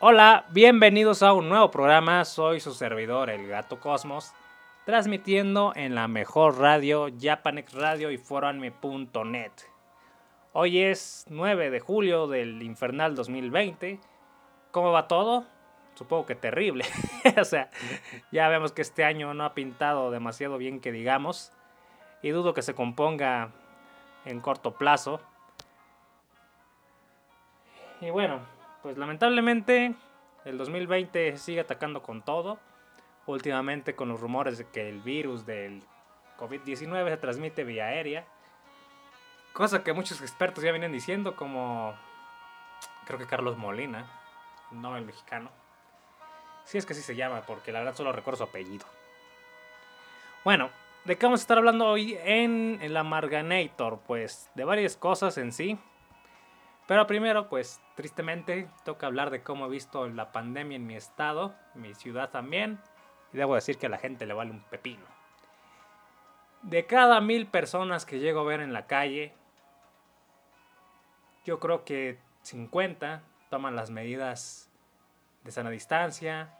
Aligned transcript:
Hola, 0.00 0.44
bienvenidos 0.50 1.24
a 1.24 1.32
un 1.32 1.48
nuevo 1.48 1.72
programa. 1.72 2.24
Soy 2.24 2.60
su 2.60 2.72
servidor, 2.72 3.30
el 3.30 3.48
Gato 3.48 3.80
Cosmos, 3.80 4.32
transmitiendo 4.86 5.72
en 5.74 5.96
la 5.96 6.06
mejor 6.06 6.60
radio, 6.60 7.08
Japanex 7.20 7.74
Radio 7.74 8.12
y 8.12 8.16
foranme.net. 8.16 9.50
Hoy 10.52 10.78
es 10.78 11.26
9 11.30 11.70
de 11.70 11.80
julio 11.80 12.28
del 12.28 12.62
infernal 12.62 13.16
2020. 13.16 13.98
¿Cómo 14.70 14.92
va 14.92 15.08
todo? 15.08 15.44
Supongo 15.96 16.26
que 16.26 16.36
terrible. 16.36 16.84
o 17.40 17.44
sea, 17.44 17.68
ya 18.30 18.46
vemos 18.46 18.70
que 18.70 18.82
este 18.82 19.02
año 19.02 19.34
no 19.34 19.44
ha 19.44 19.52
pintado 19.52 20.12
demasiado 20.12 20.58
bien 20.58 20.78
que 20.78 20.92
digamos. 20.92 21.50
Y 22.22 22.30
dudo 22.30 22.54
que 22.54 22.62
se 22.62 22.72
componga 22.72 23.50
en 24.24 24.38
corto 24.38 24.74
plazo. 24.76 25.20
Y 28.00 28.10
bueno, 28.10 28.57
pues 28.82 28.96
lamentablemente 28.98 29.94
el 30.44 30.58
2020 30.58 31.36
sigue 31.36 31.60
atacando 31.60 32.02
con 32.02 32.22
todo. 32.22 32.58
Últimamente 33.26 33.94
con 33.94 34.08
los 34.08 34.20
rumores 34.20 34.56
de 34.56 34.66
que 34.66 34.88
el 34.88 35.00
virus 35.00 35.44
del 35.44 35.82
COVID-19 36.38 37.08
se 37.10 37.16
transmite 37.18 37.64
vía 37.64 37.86
aérea. 37.86 38.24
Cosa 39.52 39.82
que 39.84 39.92
muchos 39.92 40.22
expertos 40.22 40.64
ya 40.64 40.70
vienen 40.70 40.92
diciendo, 40.92 41.36
como 41.36 41.94
creo 43.04 43.18
que 43.18 43.26
Carlos 43.26 43.58
Molina, 43.58 44.10
no 44.70 44.96
el 44.96 45.04
mexicano. 45.04 45.50
Si 46.64 46.78
es 46.78 46.86
que 46.86 46.92
así 46.92 47.02
se 47.02 47.16
llama, 47.16 47.42
porque 47.42 47.72
la 47.72 47.80
verdad 47.80 47.96
solo 47.96 48.12
recuerdo 48.12 48.38
su 48.38 48.44
apellido. 48.44 48.86
Bueno, 50.44 50.70
¿de 51.04 51.16
qué 51.16 51.26
vamos 51.26 51.40
a 51.40 51.42
estar 51.42 51.58
hablando 51.58 51.86
hoy 51.86 52.18
en 52.22 52.78
el 52.80 52.96
Amarganator? 52.96 54.00
Pues 54.06 54.50
de 54.54 54.64
varias 54.64 54.96
cosas 54.96 55.36
en 55.38 55.52
sí. 55.52 55.78
Pero 56.86 57.06
primero, 57.06 57.48
pues 57.48 57.80
tristemente, 57.98 58.68
toca 58.84 59.08
hablar 59.08 59.30
de 59.30 59.42
cómo 59.42 59.66
he 59.66 59.68
visto 59.68 60.06
la 60.06 60.30
pandemia 60.30 60.76
en 60.76 60.86
mi 60.86 60.94
estado, 60.94 61.56
mi 61.74 61.94
ciudad 61.94 62.30
también. 62.30 62.78
Y 63.32 63.36
debo 63.38 63.56
decir 63.56 63.76
que 63.76 63.86
a 63.86 63.88
la 63.88 63.98
gente 63.98 64.24
le 64.24 64.34
vale 64.34 64.52
un 64.52 64.62
pepino. 64.62 65.04
De 66.62 66.86
cada 66.86 67.20
mil 67.20 67.48
personas 67.48 68.06
que 68.06 68.20
llego 68.20 68.38
a 68.38 68.44
ver 68.44 68.60
en 68.60 68.72
la 68.72 68.86
calle, 68.86 69.34
yo 71.44 71.58
creo 71.58 71.84
que 71.84 72.20
50 72.42 73.24
toman 73.50 73.74
las 73.74 73.90
medidas 73.90 74.70
de 75.42 75.50
sana 75.50 75.70
distancia, 75.70 76.54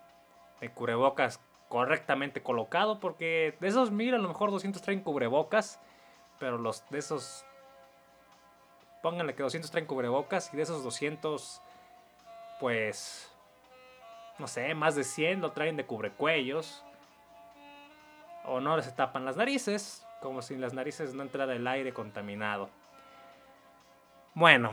de 0.61 0.73
cubrebocas 0.73 1.41
correctamente 1.69 2.43
colocado, 2.43 2.99
porque 2.99 3.57
de 3.61 3.69
esos 3.69 3.93
mil 3.93 4.13
a 4.13 4.19
lo 4.19 4.27
mejor 4.27 4.51
200 4.51 4.83
traen 4.83 5.03
cubrebocas, 5.03 5.79
pero 6.41 6.59
los 6.59 6.83
de 6.91 6.99
esos 6.99 7.45
pónganle 9.03 9.35
que 9.35 9.43
200 9.43 9.71
traen 9.71 9.87
cubrebocas 9.87 10.53
y 10.53 10.57
de 10.57 10.63
esos 10.63 10.83
200, 10.83 11.61
pues, 12.61 13.31
no 14.39 14.47
sé, 14.47 14.75
más 14.75 14.95
de 14.95 15.05
100 15.05 15.41
lo 15.41 15.53
traen 15.53 15.77
de 15.77 15.87
cubrecuellos. 15.87 16.85
O 18.45 18.61
no 18.61 18.77
les 18.77 18.95
tapan 18.97 19.25
las 19.25 19.37
narices, 19.37 20.07
como 20.21 20.43
si 20.43 20.55
en 20.55 20.61
las 20.61 20.73
narices 20.73 21.15
no 21.15 21.23
entrara 21.23 21.55
el 21.55 21.67
aire 21.67 21.93
contaminado. 21.93 22.71
Bueno. 24.35 24.73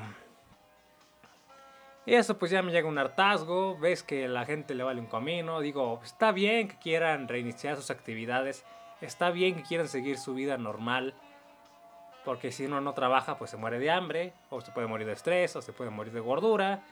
Y 2.06 2.14
eso 2.14 2.38
pues 2.38 2.52
ya 2.52 2.62
me 2.62 2.72
llega 2.72 2.88
un 2.88 3.00
hartazgo, 3.00 3.78
ves 3.80 4.04
que 4.04 4.28
la 4.28 4.46
gente 4.46 4.76
le 4.76 4.84
vale 4.84 5.02
un 5.02 5.08
camino, 5.08 5.60
digo, 5.60 6.00
está 6.04 6.32
bien 6.32 6.68
que 6.68 6.78
quieran 6.78 7.28
reiniciar 7.28 7.76
sus 7.78 7.90
actividades, 7.90 8.64
está 9.02 9.32
bien 9.32 9.56
que 9.56 9.64
quieran 9.64 9.88
seguir 9.88 10.20
su 10.20 10.36
vida 10.36 10.56
normal, 10.58 11.16
porque 12.26 12.52
si 12.52 12.66
uno 12.66 12.82
no 12.82 12.94
trabaja, 12.94 13.38
pues 13.38 13.52
se 13.52 13.58
muere 13.58 13.80
de 13.80 13.92
hambre, 13.92 14.34
o 14.50 14.60
se 14.60 14.72
puede 14.72 14.88
morir 14.88 15.06
de 15.06 15.14
estrés, 15.14 15.56
o 15.56 15.62
se 15.62 15.72
puede 15.72 15.92
morir 15.92 16.12
de 16.12 16.20
gordura. 16.20 16.84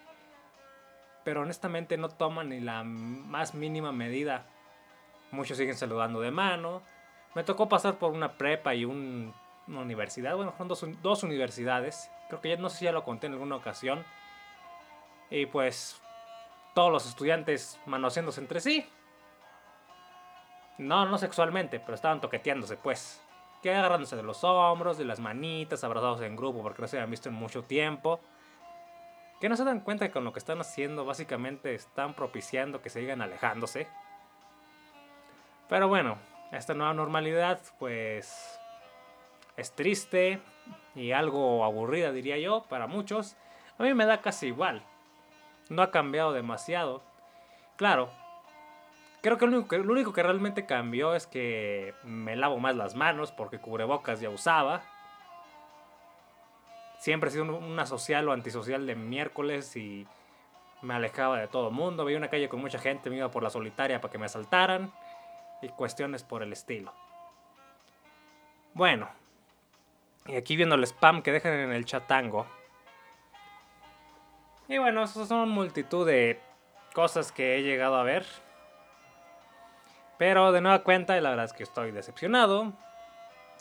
Pero 1.23 1.41
honestamente 1.41 1.97
no 1.97 2.09
toman 2.09 2.49
ni 2.49 2.59
la 2.59 2.83
más 2.83 3.55
mínima 3.55 3.91
medida. 3.91 4.45
Muchos 5.31 5.57
siguen 5.57 5.75
saludando 5.75 6.21
de 6.21 6.31
mano. 6.31 6.83
Me 7.33 7.43
tocó 7.43 7.67
pasar 7.67 7.97
por 7.97 8.11
una 8.11 8.37
prepa 8.37 8.75
y 8.75 8.85
una 8.85 9.33
universidad. 9.67 10.35
Bueno, 10.35 10.51
fueron 10.51 10.67
dos, 10.67 10.85
dos 11.01 11.23
universidades. 11.23 12.11
Creo 12.27 12.39
que 12.39 12.49
ya 12.49 12.57
no 12.57 12.69
sé 12.69 12.77
si 12.77 12.85
ya 12.85 12.91
lo 12.91 13.03
conté 13.03 13.27
en 13.27 13.33
alguna 13.33 13.55
ocasión. 13.55 14.05
Y 15.31 15.47
pues 15.47 15.99
todos 16.75 16.91
los 16.91 17.07
estudiantes 17.07 17.79
manoseándose 17.87 18.39
entre 18.39 18.59
sí. 18.59 18.87
No, 20.77 21.05
no 21.05 21.17
sexualmente, 21.17 21.79
pero 21.79 21.95
estaban 21.95 22.21
toqueteándose, 22.21 22.77
pues 22.77 23.21
que 23.63 23.73
agarrándose 23.73 24.17
de 24.17 24.23
los 24.23 24.43
hombros, 24.43 24.97
de 24.97 25.05
las 25.05 25.21
manitas, 25.21 25.85
abrazados 25.85 26.21
en 26.21 26.35
grupo 26.35 26.61
porque 26.61 26.81
no 26.81 26.87
se 26.87 26.97
habían 26.97 27.09
visto 27.09 27.29
en 27.29 27.35
mucho 27.35 27.63
tiempo. 27.63 28.19
Que 29.39 29.47
no 29.47 29.55
se 29.55 29.63
dan 29.63 29.79
cuenta 29.79 30.05
que 30.05 30.11
con 30.11 30.25
lo 30.25 30.33
que 30.33 30.39
están 30.39 30.59
haciendo 30.59 31.05
básicamente 31.05 31.73
están 31.73 32.13
propiciando 32.13 32.81
que 32.81 32.89
sigan 32.89 33.21
alejándose. 33.21 33.87
Pero 35.69 35.87
bueno, 35.87 36.17
esta 36.51 36.73
nueva 36.73 36.93
normalidad 36.93 37.61
pues 37.79 38.59
es 39.55 39.71
triste 39.71 40.41
y 40.93 41.13
algo 41.13 41.63
aburrida 41.63 42.11
diría 42.11 42.37
yo 42.37 42.65
para 42.67 42.85
muchos. 42.85 43.37
A 43.77 43.83
mí 43.83 43.93
me 43.93 44.05
da 44.05 44.21
casi 44.21 44.47
igual. 44.47 44.83
No 45.69 45.81
ha 45.81 45.91
cambiado 45.91 46.33
demasiado. 46.33 47.01
Claro, 47.77 48.11
Creo 49.23 49.37
que 49.37 49.47
lo, 49.47 49.65
único 49.93 50.11
que, 50.11 50.21
realmente 50.21 50.65
cambió 50.65 51.15
es 51.15 51.27
que 51.27 51.93
me 52.03 52.35
lavo 52.35 52.59
más 52.59 52.75
las 52.75 52.93
manos 52.93 53.31
porque 53.31 53.57
cubrebocas 53.57 54.19
ya 54.19 54.29
usaba. 54.29 54.81
Siempre 56.99 57.29
he 57.29 57.31
sido 57.31 57.45
una 57.45 57.85
social 57.85 58.27
o 58.27 58.33
antisocial 58.33 58.85
de 58.85 58.95
miércoles 58.95 59.77
y 59.77 60.05
me 60.81 60.95
alejaba 60.95 61.39
de 61.39 61.47
todo 61.47 61.71
mundo. 61.71 62.03
Veía 62.03 62.17
una 62.17 62.27
calle 62.27 62.49
con 62.49 62.59
mucha 62.59 62.79
gente, 62.79 63.09
me 63.09 63.15
iba 63.15 63.31
por 63.31 63.43
la 63.43 63.49
solitaria 63.49 64.01
para 64.01 64.11
que 64.11 64.17
me 64.17 64.25
asaltaran 64.25 64.91
y 65.61 65.69
cuestiones 65.69 66.21
por 66.25 66.43
el 66.43 66.51
estilo. 66.51 66.93
Bueno, 68.73 69.07
y 70.25 70.35
aquí 70.35 70.57
viendo 70.57 70.75
el 70.75 70.83
spam 70.83 71.21
que 71.21 71.31
dejan 71.31 71.53
en 71.53 71.71
el 71.71 71.85
chatango. 71.85 72.45
Y 74.67 74.79
bueno, 74.79 75.01
esas 75.01 75.29
son 75.29 75.47
multitud 75.47 76.05
de 76.05 76.41
cosas 76.93 77.31
que 77.31 77.55
he 77.55 77.63
llegado 77.63 77.95
a 77.95 78.03
ver. 78.03 78.25
Pero 80.17 80.51
de 80.51 80.61
nueva 80.61 80.83
cuenta, 80.83 81.19
la 81.19 81.29
verdad 81.29 81.45
es 81.45 81.53
que 81.53 81.63
estoy 81.63 81.91
decepcionado. 81.91 82.73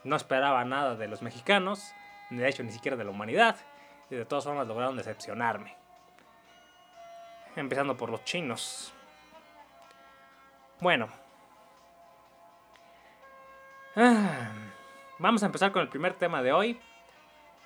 No 0.04 0.16
esperaba 0.16 0.64
nada 0.64 0.96
de 0.96 1.08
los 1.08 1.22
mexicanos, 1.22 1.92
de 2.30 2.48
hecho 2.48 2.62
ni 2.62 2.72
siquiera 2.72 2.96
de 2.96 3.04
la 3.04 3.10
humanidad. 3.10 3.56
Y 4.10 4.16
de 4.16 4.24
todas 4.24 4.44
formas 4.44 4.66
lograron 4.66 4.96
decepcionarme. 4.96 5.76
Empezando 7.56 7.96
por 7.96 8.10
los 8.10 8.24
chinos. 8.24 8.92
Bueno. 10.80 11.08
Ah, 13.94 14.50
vamos 15.18 15.42
a 15.42 15.46
empezar 15.46 15.70
con 15.72 15.82
el 15.82 15.88
primer 15.88 16.14
tema 16.14 16.42
de 16.42 16.52
hoy. 16.52 16.80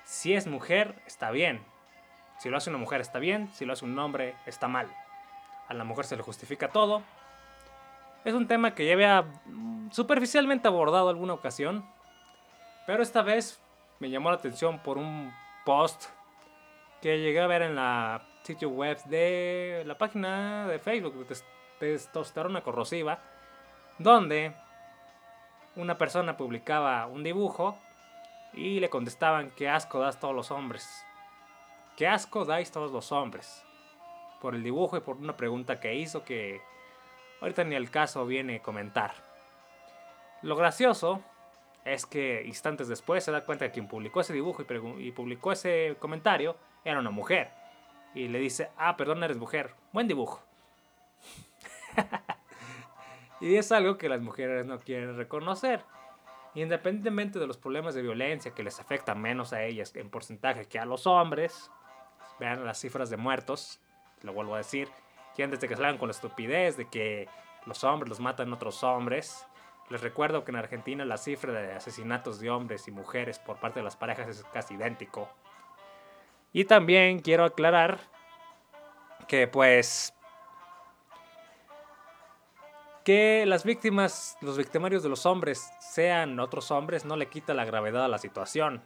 Si 0.03 0.33
es 0.33 0.47
mujer, 0.47 1.01
está 1.05 1.31
bien. 1.31 1.65
Si 2.39 2.49
lo 2.49 2.57
hace 2.57 2.69
una 2.69 2.79
mujer, 2.79 3.01
está 3.01 3.19
bien. 3.19 3.49
Si 3.53 3.65
lo 3.65 3.73
hace 3.73 3.85
un 3.85 3.97
hombre, 3.97 4.35
está 4.45 4.67
mal. 4.67 4.87
A 5.67 5.73
la 5.73 5.83
mujer 5.83 6.05
se 6.05 6.15
le 6.15 6.23
justifica 6.23 6.69
todo. 6.69 7.01
Es 8.25 8.33
un 8.33 8.47
tema 8.47 8.75
que 8.75 8.85
ya 8.85 8.93
había 8.93 9.25
superficialmente 9.91 10.67
abordado 10.67 11.09
alguna 11.09 11.33
ocasión, 11.33 11.85
pero 12.85 13.03
esta 13.03 13.21
vez 13.21 13.61
me 13.99 14.09
llamó 14.09 14.29
la 14.29 14.37
atención 14.37 14.79
por 14.79 14.97
un 14.97 15.33
post 15.65 16.05
que 17.01 17.19
llegué 17.19 17.39
a 17.39 17.47
ver 17.47 17.61
en 17.61 17.75
la 17.75 18.21
sitio 18.43 18.69
web 18.69 18.97
de 19.05 19.83
la 19.85 19.97
página 19.97 20.67
de 20.67 20.79
Facebook 20.79 21.27
de 21.27 21.35
Testosterona 21.79 22.61
Corrosiva, 22.61 23.19
donde 23.97 24.53
una 25.75 25.97
persona 25.97 26.37
publicaba 26.37 27.07
un 27.07 27.23
dibujo 27.23 27.77
y 28.53 28.79
le 28.79 28.89
contestaban 28.89 29.51
qué 29.51 29.69
asco 29.69 29.99
das 29.99 30.19
todos 30.19 30.33
los 30.33 30.49
hombres. 30.49 31.05
Qué 31.97 32.07
asco 32.07 32.45
dais 32.45 32.71
todos 32.71 32.91
los 32.91 33.11
hombres. 33.11 33.63
Por 34.41 34.55
el 34.55 34.63
dibujo 34.63 34.97
y 34.97 35.01
por 35.01 35.17
una 35.17 35.35
pregunta 35.35 35.79
que 35.79 35.95
hizo 35.95 36.23
que 36.23 36.61
ahorita 37.41 37.63
ni 37.63 37.75
el 37.75 37.89
caso 37.89 38.25
viene 38.25 38.57
a 38.57 38.61
comentar. 38.61 39.13
Lo 40.41 40.55
gracioso 40.55 41.23
es 41.83 42.05
que 42.05 42.43
instantes 42.45 42.87
después 42.87 43.23
se 43.23 43.31
da 43.31 43.45
cuenta 43.45 43.65
que 43.65 43.71
quien 43.71 43.87
publicó 43.87 44.21
ese 44.21 44.33
dibujo 44.33 44.63
y, 44.99 45.11
publicó 45.11 45.51
ese 45.51 45.95
comentario 45.99 46.57
era 46.83 46.99
una 46.99 47.11
mujer. 47.11 47.51
Y 48.13 48.27
le 48.27 48.39
dice, 48.39 48.69
ah, 48.77 48.97
perdón, 48.97 49.23
eres 49.23 49.37
mujer. 49.37 49.73
Buen 49.93 50.07
dibujo. 50.07 50.43
y 53.41 53.55
es 53.55 53.71
algo 53.71 53.97
que 53.97 54.09
las 54.09 54.21
mujeres 54.21 54.65
no 54.65 54.79
quieren 54.79 55.15
reconocer. 55.15 55.83
Independientemente 56.55 57.39
de 57.39 57.47
los 57.47 57.57
problemas 57.57 57.93
de 57.93 58.01
violencia 58.01 58.53
que 58.53 58.63
les 58.63 58.79
afectan 58.79 59.21
menos 59.21 59.53
a 59.53 59.63
ellas 59.63 59.95
en 59.95 60.09
porcentaje 60.09 60.65
que 60.65 60.79
a 60.79 60.85
los 60.85 61.07
hombres, 61.07 61.71
vean 62.39 62.65
las 62.65 62.79
cifras 62.79 63.09
de 63.09 63.17
muertos, 63.17 63.79
lo 64.23 64.33
vuelvo 64.33 64.55
a 64.55 64.59
decir, 64.59 64.89
que 65.37 65.43
antes 65.43 65.59
de 65.59 65.67
que 65.67 65.75
salgan 65.75 65.99
con 65.99 66.07
la 66.07 66.13
estupidez 66.13 66.75
de 66.75 66.89
que 66.89 67.29
los 67.67 67.83
hombres 67.83 68.09
los 68.09 68.19
matan 68.19 68.51
otros 68.51 68.83
hombres. 68.83 69.45
Les 69.89 70.01
recuerdo 70.01 70.43
que 70.43 70.51
en 70.51 70.57
Argentina 70.57 71.05
la 71.05 71.17
cifra 71.17 71.53
de 71.53 71.73
asesinatos 71.73 72.39
de 72.39 72.49
hombres 72.49 72.87
y 72.87 72.91
mujeres 72.91 73.37
por 73.37 73.57
parte 73.57 73.79
de 73.79 73.83
las 73.83 73.95
parejas 73.95 74.27
es 74.27 74.43
casi 74.51 74.73
idéntico. 74.73 75.29
Y 76.51 76.65
también 76.65 77.19
quiero 77.19 77.45
aclarar 77.45 77.99
que 79.27 79.47
pues 79.47 80.13
Que 83.03 83.45
las 83.45 83.63
víctimas, 83.63 84.37
los 84.41 84.57
victimarios 84.57 85.01
de 85.01 85.07
los 85.07 85.25
hombres 85.25 85.71
sean 85.79 86.37
otros 86.41 86.71
hombres 86.71 87.05
no 87.05 87.15
le 87.15 87.29
quita 87.29 87.53
la 87.53 87.63
gravedad 87.63 88.03
a 88.03 88.09
la 88.09 88.17
situación. 88.17 88.83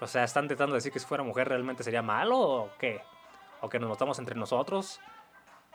O 0.00 0.08
sea, 0.08 0.24
están 0.24 0.46
intentando 0.46 0.74
decir 0.74 0.90
que 0.90 0.98
si 0.98 1.06
fuera 1.06 1.22
mujer 1.22 1.48
realmente 1.48 1.84
sería 1.84 2.02
malo 2.02 2.36
o 2.36 2.70
qué? 2.78 3.00
O 3.66 3.68
que 3.68 3.80
nos 3.80 3.90
matamos 3.90 4.20
entre 4.20 4.36
nosotros. 4.36 5.00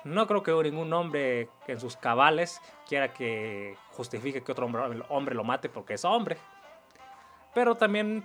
No 0.05 0.25
creo 0.25 0.43
que 0.43 0.53
ningún 0.63 0.93
hombre 0.93 1.49
en 1.67 1.79
sus 1.79 1.97
cabales 1.97 2.61
quiera 2.87 3.11
que 3.11 3.75
justifique 3.91 4.41
que 4.41 4.51
otro 4.53 4.65
hombre, 4.65 5.03
hombre 5.09 5.35
lo 5.35 5.43
mate 5.43 5.67
porque 5.67 5.95
es 5.95 6.05
hombre. 6.05 6.37
Pero 7.53 7.75
también 7.75 8.23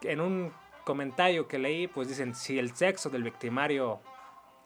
en 0.00 0.20
un 0.22 0.52
comentario 0.84 1.46
que 1.46 1.58
leí, 1.58 1.86
pues 1.86 2.08
dicen, 2.08 2.34
si 2.34 2.58
el 2.58 2.74
sexo 2.74 3.10
del 3.10 3.22
victimario 3.22 4.00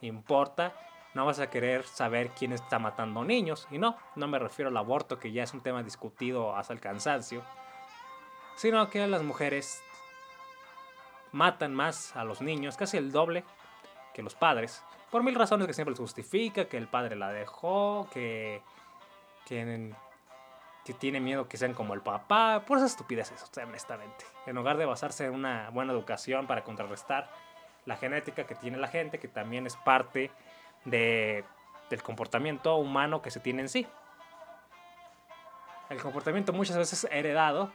importa, 0.03 0.73
no 1.15 1.27
vas 1.27 1.41
a 1.41 1.51
querer 1.51 1.83
saber 1.85 2.31
quién 2.31 2.53
está 2.53 2.79
matando 2.79 3.25
niños. 3.25 3.67
Y 3.73 3.79
no, 3.79 3.97
no 4.15 4.29
me 4.29 4.39
refiero 4.39 4.69
al 4.69 4.77
aborto, 4.77 5.19
que 5.19 5.33
ya 5.33 5.43
es 5.43 5.53
un 5.53 5.63
tema 5.63 5.83
discutido 5.83 6.55
hasta 6.55 6.73
el 6.73 6.81
cansancio, 6.81 7.43
sino 8.55 8.89
que 8.89 9.05
las 9.09 9.25
mujeres 9.25 9.83
matan 11.33 11.75
más 11.75 12.15
a 12.15 12.23
los 12.23 12.41
niños, 12.41 12.77
casi 12.77 12.97
el 12.97 13.11
doble 13.11 13.45
que 14.19 14.23
los 14.25 14.35
padres, 14.35 14.83
por 15.13 15.23
mil 15.23 15.37
razones 15.37 15.69
que 15.69 15.73
siempre 15.73 15.93
les 15.93 16.01
justifica, 16.01 16.65
que 16.65 16.77
el 16.77 16.89
padre 16.89 17.15
la 17.15 17.31
dejó, 17.31 18.09
que, 18.13 18.63
que, 19.47 19.95
tiene 20.99 21.21
miedo 21.21 21.47
que 21.47 21.57
sean 21.57 21.73
como 21.73 21.95
el 21.95 22.01
papá, 22.01 22.65
por 22.67 22.79
esas 22.79 22.91
estupideces, 22.91 23.49
honestamente. 23.65 24.25
En 24.47 24.57
lugar 24.57 24.77
de 24.77 24.87
basarse 24.87 25.27
en 25.27 25.35
una 25.35 25.71
buena 25.71 25.93
educación 25.93 26.49
para 26.49 26.65
contrarrestar 26.65 27.31
la 27.87 27.97
genética 27.97 28.43
que 28.43 28.57
tiene 28.57 28.77
la 28.77 28.89
gente, 28.89 29.21
que 29.21 29.29
también 29.29 29.69
es 29.69 29.77
parte 29.77 30.33
de, 30.85 31.45
del 31.89 32.03
comportamiento 32.03 32.75
humano 32.75 33.23
que 33.23 33.31
se 33.31 33.39
tiene 33.39 33.63
en 33.63 33.69
sí. 33.69 33.87
El 35.91 36.03
comportamiento 36.03 36.53
muchas 36.53 36.77
veces 36.77 37.05
es 37.05 37.13
heredado, 37.13 37.71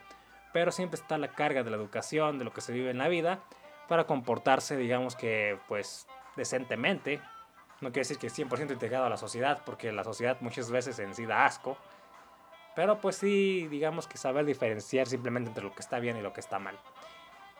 pero 0.51 0.73
siempre 0.73 0.99
está 0.99 1.17
la 1.17 1.29
carga 1.29 1.63
de 1.63 1.69
la 1.69 1.77
educación, 1.77 2.37
de 2.37 2.43
lo 2.43 2.51
que 2.51 2.59
se 2.59 2.73
vive 2.73 2.89
en 2.89 2.97
la 2.97 3.07
vida, 3.07 3.39
para 3.87 4.03
comportarse, 4.03 4.75
digamos 4.75 5.15
que, 5.15 5.57
pues, 5.69 6.05
decentemente. 6.35 7.21
No 7.81 7.89
quiere 7.91 8.01
decir 8.01 8.17
que 8.17 8.27
es 8.27 8.37
100% 8.37 8.71
integrado 8.71 9.05
a 9.05 9.09
la 9.09 9.17
sociedad, 9.17 9.61
porque 9.65 9.91
la 9.91 10.03
sociedad 10.03 10.37
muchas 10.41 10.71
veces 10.71 10.99
en 10.99 11.13
sí 11.13 11.25
da 11.25 11.45
asco. 11.45 11.77
Pero 12.75 12.99
pues 12.99 13.17
sí, 13.17 13.67
digamos 13.67 14.07
que 14.07 14.17
saber 14.17 14.45
diferenciar 14.45 15.07
simplemente 15.07 15.49
entre 15.49 15.63
lo 15.63 15.73
que 15.73 15.81
está 15.81 15.99
bien 15.99 16.17
y 16.17 16.21
lo 16.21 16.33
que 16.33 16.39
está 16.39 16.59
mal. 16.59 16.79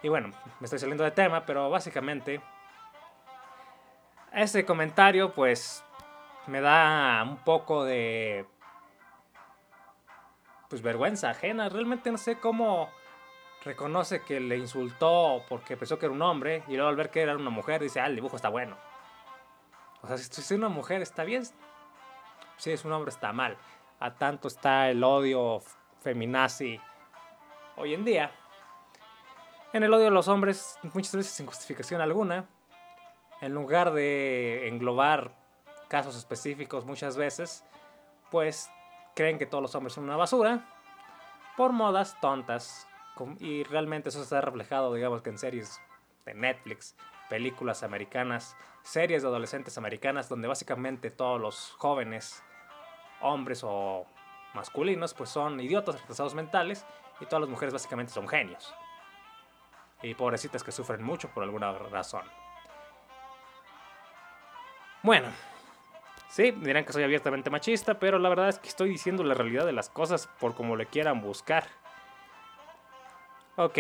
Y 0.02 0.10
bueno, 0.10 0.30
me 0.60 0.66
estoy 0.66 0.80
saliendo 0.80 1.04
de 1.04 1.12
tema, 1.12 1.46
pero 1.46 1.70
básicamente 1.70 2.42
ese 4.32 4.66
comentario 4.66 5.34
pues 5.34 5.84
me 6.48 6.60
da 6.62 7.24
un 7.24 7.38
poco 7.38 7.86
de 7.86 8.46
pues 10.70 10.82
vergüenza 10.82 11.30
ajena. 11.30 11.70
Realmente 11.70 12.12
no 12.12 12.18
sé 12.18 12.40
cómo 12.40 12.90
reconoce 13.64 14.22
que 14.22 14.40
le 14.40 14.58
insultó 14.58 15.44
porque 15.48 15.78
pensó 15.78 15.98
que 15.98 16.06
era 16.06 16.14
un 16.14 16.22
hombre 16.22 16.64
y 16.68 16.76
luego 16.76 16.90
al 16.90 16.96
ver 16.96 17.10
que 17.10 17.22
era 17.22 17.36
una 17.36 17.50
mujer 17.50 17.82
dice, 17.82 18.00
ah, 18.00 18.08
el 18.08 18.16
dibujo 18.16 18.36
está 18.36 18.50
bueno. 18.50 18.78
O 20.02 20.08
sea, 20.08 20.18
si 20.18 20.42
es 20.42 20.52
una 20.52 20.70
mujer 20.70 21.02
está 21.02 21.24
bien, 21.24 21.44
si 22.58 22.72
es 22.72 22.84
un 22.84 22.92
hombre 22.92 23.10
está 23.10 23.32
mal. 23.32 23.58
A 24.00 24.16
tanto 24.16 24.48
está 24.48 24.90
el 24.90 25.04
odio 25.04 25.62
feminazi 26.02 26.80
hoy 27.78 27.94
en 27.94 28.04
día. 28.04 28.32
En 29.72 29.84
el 29.84 29.94
odio 29.94 30.06
de 30.06 30.12
los 30.12 30.28
hombres, 30.28 30.78
muchas 30.94 31.16
veces 31.16 31.32
sin 31.32 31.46
justificación 31.46 32.02
alguna, 32.02 32.48
en 33.42 33.54
lugar 33.54 33.92
de 33.94 34.68
englobar 34.68 35.32
casos 35.88 36.16
específicos 36.16 36.86
muchas 36.86 37.18
veces, 37.18 37.64
pues 38.30 38.70
creen 39.16 39.38
que 39.38 39.46
todos 39.46 39.62
los 39.62 39.76
hombres 39.76 39.94
son 39.94 40.06
una 40.06 40.18
basura 40.18 40.66
por 41.56 41.72
modas 41.72 42.20
tontas. 42.20 42.88
Y 43.40 43.64
realmente 43.64 44.10
eso 44.10 44.22
está 44.22 44.42
reflejado, 44.42 44.94
digamos 44.94 45.22
que 45.22 45.30
en 45.30 45.38
series 45.38 45.80
de 46.26 46.34
Netflix, 46.34 46.96
películas 47.30 47.84
americanas, 47.84 48.56
series 48.82 49.22
de 49.22 49.28
adolescentes 49.28 49.78
americanas, 49.78 50.30
donde 50.30 50.48
básicamente 50.48 51.12
todos 51.12 51.40
los 51.40 51.72
jóvenes, 51.78 52.44
hombres 53.22 53.62
o 53.64 54.06
masculinos, 54.54 55.14
pues 55.14 55.30
son 55.30 55.60
idiotas 55.60 56.00
retrasados 56.02 56.34
mentales 56.34 56.86
y 57.20 57.26
todas 57.26 57.42
las 57.42 57.50
mujeres 57.50 57.74
básicamente 57.74 58.12
son 58.12 58.28
genios. 58.28 58.74
Y 60.02 60.16
pobrecitas 60.16 60.64
que 60.64 60.72
sufren 60.72 61.04
mucho 61.04 61.30
por 61.30 61.44
alguna 61.44 61.72
razón. 61.72 62.24
Bueno, 65.02 65.30
Sí, 66.34 66.50
dirán 66.50 66.84
que 66.84 66.94
soy 66.94 67.04
abiertamente 67.04 67.52
machista, 67.52 68.00
pero 68.00 68.18
la 68.18 68.28
verdad 68.28 68.50
es 68.50 68.58
que 68.58 68.68
estoy 68.68 68.90
diciendo 68.90 69.24
la 69.24 69.36
realidad 69.36 69.68
de 69.68 69.72
las 69.72 69.92
cosas 69.92 70.26
por 70.40 70.56
como 70.56 70.76
le 70.76 70.88
quieran 70.88 71.22
buscar. 71.22 71.68
Ok. 73.56 73.78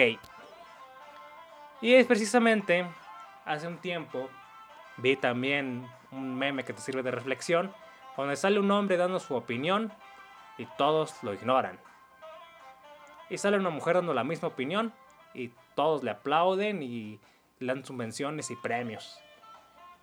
Y 1.81 1.93
es 1.95 2.05
precisamente 2.05 2.85
hace 3.45 3.67
un 3.67 3.77
tiempo 3.77 4.29
vi 4.97 5.15
también 5.15 5.87
un 6.11 6.35
meme 6.35 6.63
que 6.63 6.73
te 6.73 6.81
sirve 6.81 7.03
de 7.03 7.11
reflexión, 7.11 7.73
donde 8.15 8.35
sale 8.35 8.59
un 8.59 8.69
hombre 8.71 8.97
dando 8.97 9.19
su 9.19 9.35
opinión 9.35 9.91
y 10.57 10.67
todos 10.77 11.23
lo 11.23 11.33
ignoran. 11.33 11.79
Y 13.29 13.37
sale 13.37 13.57
una 13.57 13.71
mujer 13.71 13.95
dando 13.95 14.13
la 14.13 14.23
misma 14.23 14.49
opinión 14.49 14.93
y 15.33 15.51
todos 15.75 16.03
le 16.03 16.11
aplauden 16.11 16.83
y 16.83 17.19
le 17.59 17.73
dan 17.73 17.83
subvenciones 17.83 18.51
y 18.51 18.55
premios. 18.55 19.19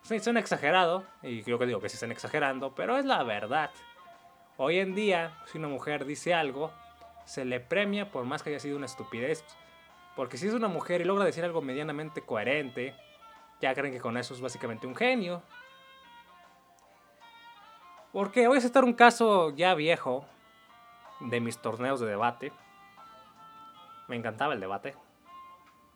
Sí, 0.02 0.18
son 0.18 0.38
exagerado, 0.38 1.04
y 1.22 1.42
creo 1.42 1.58
que 1.58 1.66
digo 1.66 1.80
que 1.80 1.88
sí 1.88 1.94
están 1.94 2.10
exagerando, 2.10 2.74
pero 2.74 2.96
es 2.96 3.04
la 3.04 3.22
verdad. 3.22 3.70
Hoy 4.56 4.78
en 4.78 4.94
día, 4.94 5.38
si 5.46 5.58
una 5.58 5.68
mujer 5.68 6.04
dice 6.06 6.34
algo, 6.34 6.72
se 7.26 7.44
le 7.44 7.60
premia 7.60 8.10
por 8.10 8.24
más 8.24 8.42
que 8.42 8.50
haya 8.50 8.58
sido 8.58 8.76
una 8.76 8.86
estupidez. 8.86 9.44
Porque 10.20 10.36
si 10.36 10.46
es 10.46 10.52
una 10.52 10.68
mujer 10.68 11.00
y 11.00 11.04
logra 11.04 11.24
decir 11.24 11.42
algo 11.44 11.62
medianamente 11.62 12.20
coherente, 12.20 12.94
ya 13.58 13.72
creen 13.72 13.94
que 13.94 14.02
con 14.02 14.18
eso 14.18 14.34
es 14.34 14.42
básicamente 14.42 14.86
un 14.86 14.94
genio. 14.94 15.42
Porque 18.12 18.46
voy 18.46 18.58
a 18.58 18.60
citar 18.60 18.84
un 18.84 18.92
caso 18.92 19.48
ya 19.56 19.74
viejo 19.74 20.26
de 21.20 21.40
mis 21.40 21.56
torneos 21.56 22.00
de 22.00 22.06
debate. 22.06 22.52
Me 24.08 24.16
encantaba 24.16 24.52
el 24.52 24.60
debate. 24.60 24.94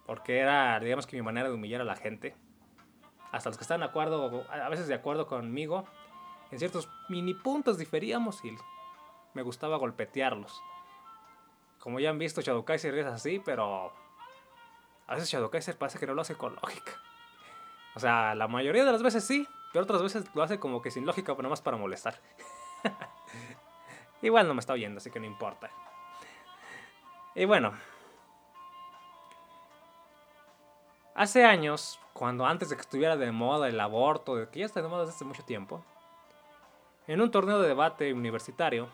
Porque 0.06 0.38
era, 0.38 0.80
digamos 0.80 1.06
que 1.06 1.16
mi 1.16 1.22
manera 1.22 1.50
de 1.50 1.54
humillar 1.56 1.82
a 1.82 1.84
la 1.84 1.96
gente 1.96 2.34
hasta 3.30 3.50
los 3.50 3.58
que 3.58 3.64
están 3.64 3.80
de 3.80 3.86
acuerdo, 3.88 4.46
a 4.48 4.70
veces 4.70 4.88
de 4.88 4.94
acuerdo 4.94 5.26
conmigo, 5.26 5.84
en 6.50 6.58
ciertos 6.58 6.88
mini 7.10 7.34
puntos 7.34 7.76
diferíamos 7.76 8.42
y 8.42 8.56
me 9.34 9.42
gustaba 9.42 9.76
golpetearlos. 9.76 10.62
Como 11.78 12.00
ya 12.00 12.08
han 12.08 12.18
visto, 12.18 12.40
Shadow 12.40 12.64
Kaiser 12.64 12.96
es 12.96 13.04
así, 13.04 13.38
pero 13.44 13.92
a 15.06 15.14
veces 15.14 15.30
Shadow 15.30 15.50
Kaiser 15.50 15.76
parece 15.76 15.98
que 15.98 16.06
no 16.06 16.14
lo 16.14 16.22
hace 16.22 16.36
con 16.36 16.54
lógica. 16.54 16.92
O 17.94 18.00
sea, 18.00 18.34
la 18.34 18.48
mayoría 18.48 18.84
de 18.84 18.92
las 18.92 19.02
veces 19.02 19.24
sí, 19.24 19.46
pero 19.72 19.84
otras 19.84 20.02
veces 20.02 20.24
lo 20.34 20.42
hace 20.42 20.58
como 20.58 20.82
que 20.82 20.90
sin 20.90 21.06
lógica, 21.06 21.36
pero 21.36 21.48
más 21.48 21.60
para 21.62 21.76
molestar. 21.76 22.20
Igual 24.22 24.48
no 24.48 24.54
me 24.54 24.60
está 24.60 24.72
oyendo, 24.72 24.98
así 24.98 25.10
que 25.10 25.20
no 25.20 25.26
importa. 25.26 25.70
Y 27.34 27.44
bueno, 27.44 27.72
hace 31.14 31.44
años 31.44 31.98
cuando 32.12 32.46
antes 32.46 32.68
de 32.68 32.76
que 32.76 32.82
estuviera 32.82 33.16
de 33.16 33.32
moda 33.32 33.68
el 33.68 33.78
aborto, 33.80 34.36
de 34.36 34.48
que 34.48 34.60
ya 34.60 34.66
está 34.66 34.80
de 34.80 34.88
moda 34.88 35.00
desde 35.02 35.16
hace 35.16 35.24
mucho 35.24 35.44
tiempo, 35.44 35.84
en 37.06 37.20
un 37.20 37.30
torneo 37.30 37.60
de 37.60 37.68
debate 37.68 38.12
universitario, 38.12 38.88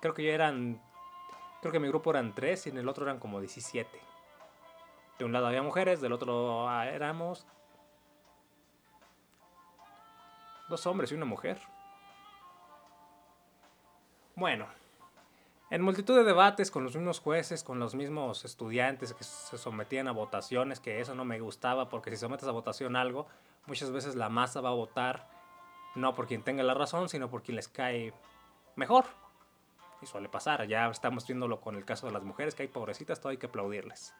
creo 0.00 0.14
que 0.14 0.24
ya 0.24 0.32
eran, 0.32 0.80
creo 1.60 1.72
que 1.72 1.80
mi 1.80 1.88
grupo 1.88 2.10
eran 2.10 2.34
tres 2.34 2.66
y 2.66 2.70
en 2.70 2.78
el 2.78 2.88
otro 2.88 3.04
eran 3.04 3.18
como 3.18 3.40
17. 3.40 4.11
De 5.22 5.26
un 5.26 5.32
lado 5.32 5.46
había 5.46 5.62
mujeres, 5.62 6.00
del 6.00 6.12
otro 6.14 6.68
ah, 6.68 6.88
éramos 6.88 7.46
dos 10.68 10.84
hombres 10.84 11.12
y 11.12 11.14
una 11.14 11.26
mujer. 11.26 11.60
Bueno, 14.34 14.66
en 15.70 15.80
multitud 15.80 16.16
de 16.16 16.24
debates 16.24 16.72
con 16.72 16.82
los 16.82 16.96
mismos 16.96 17.20
jueces, 17.20 17.62
con 17.62 17.78
los 17.78 17.94
mismos 17.94 18.44
estudiantes 18.44 19.14
que 19.14 19.22
se 19.22 19.58
sometían 19.58 20.08
a 20.08 20.10
votaciones, 20.10 20.80
que 20.80 20.98
eso 20.98 21.14
no 21.14 21.24
me 21.24 21.38
gustaba 21.38 21.88
porque 21.88 22.10
si 22.10 22.16
sometes 22.16 22.48
a 22.48 22.50
votación 22.50 22.96
algo, 22.96 23.28
muchas 23.66 23.92
veces 23.92 24.16
la 24.16 24.28
masa 24.28 24.60
va 24.60 24.70
a 24.70 24.74
votar 24.74 25.28
no 25.94 26.16
por 26.16 26.26
quien 26.26 26.42
tenga 26.42 26.64
la 26.64 26.74
razón, 26.74 27.08
sino 27.08 27.30
por 27.30 27.44
quien 27.44 27.54
les 27.54 27.68
cae 27.68 28.12
mejor. 28.74 29.04
Y 30.00 30.06
suele 30.06 30.28
pasar, 30.28 30.66
ya 30.66 30.88
estamos 30.88 31.24
viéndolo 31.28 31.60
con 31.60 31.76
el 31.76 31.84
caso 31.84 32.08
de 32.08 32.12
las 32.12 32.24
mujeres, 32.24 32.56
que 32.56 32.62
hay 32.64 32.68
pobrecitas, 32.68 33.20
todo 33.20 33.30
hay 33.30 33.36
que 33.36 33.46
aplaudirles. 33.46 34.16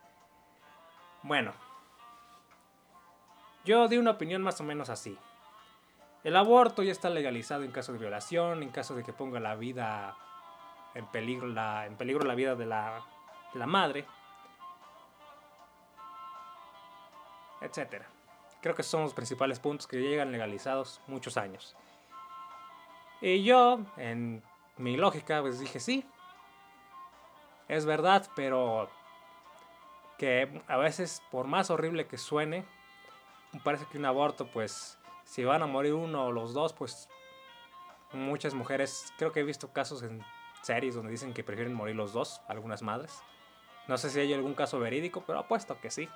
Bueno, 1.22 1.52
yo 3.64 3.86
di 3.86 3.96
una 3.96 4.12
opinión 4.12 4.42
más 4.42 4.60
o 4.60 4.64
menos 4.64 4.90
así. 4.90 5.16
El 6.24 6.36
aborto 6.36 6.82
ya 6.82 6.92
está 6.92 7.10
legalizado 7.10 7.62
en 7.62 7.70
caso 7.72 7.92
de 7.92 7.98
violación, 7.98 8.62
en 8.62 8.70
caso 8.70 8.94
de 8.94 9.04
que 9.04 9.12
ponga 9.12 9.40
la 9.40 9.54
vida 9.54 10.16
en 10.94 11.06
peligro 11.06 11.46
la, 11.46 11.86
en 11.86 11.96
peligro 11.96 12.24
la 12.24 12.34
vida 12.34 12.54
de 12.54 12.66
la, 12.66 13.02
la 13.54 13.66
madre, 13.66 14.04
etcétera. 17.60 18.06
Creo 18.60 18.74
que 18.74 18.82
son 18.82 19.02
los 19.02 19.14
principales 19.14 19.58
puntos 19.60 19.86
que 19.86 20.00
llegan 20.00 20.32
legalizados 20.32 21.00
muchos 21.06 21.36
años. 21.36 21.76
Y 23.20 23.44
yo, 23.44 23.80
en 23.96 24.42
mi 24.76 24.96
lógica, 24.96 25.40
pues 25.40 25.60
dije 25.60 25.78
sí. 25.80 26.04
Es 27.68 27.86
verdad, 27.86 28.28
pero 28.34 28.90
que 30.22 30.62
a 30.68 30.76
veces, 30.76 31.20
por 31.32 31.48
más 31.48 31.68
horrible 31.68 32.06
que 32.06 32.16
suene, 32.16 32.64
parece 33.64 33.86
que 33.86 33.98
un 33.98 34.04
aborto, 34.04 34.46
pues, 34.46 34.96
si 35.24 35.42
van 35.42 35.62
a 35.62 35.66
morir 35.66 35.94
uno 35.94 36.26
o 36.26 36.30
los 36.30 36.54
dos, 36.54 36.72
pues 36.72 37.08
muchas 38.12 38.54
mujeres, 38.54 39.12
creo 39.18 39.32
que 39.32 39.40
he 39.40 39.42
visto 39.42 39.72
casos 39.72 40.00
en 40.04 40.24
series 40.62 40.94
donde 40.94 41.10
dicen 41.10 41.34
que 41.34 41.42
prefieren 41.42 41.74
morir 41.74 41.96
los 41.96 42.12
dos, 42.12 42.40
algunas 42.46 42.82
madres. 42.82 43.20
No 43.88 43.98
sé 43.98 44.10
si 44.10 44.20
hay 44.20 44.32
algún 44.32 44.54
caso 44.54 44.78
verídico, 44.78 45.24
pero 45.26 45.40
apuesto 45.40 45.80
que 45.80 45.90
sí. 45.90 46.08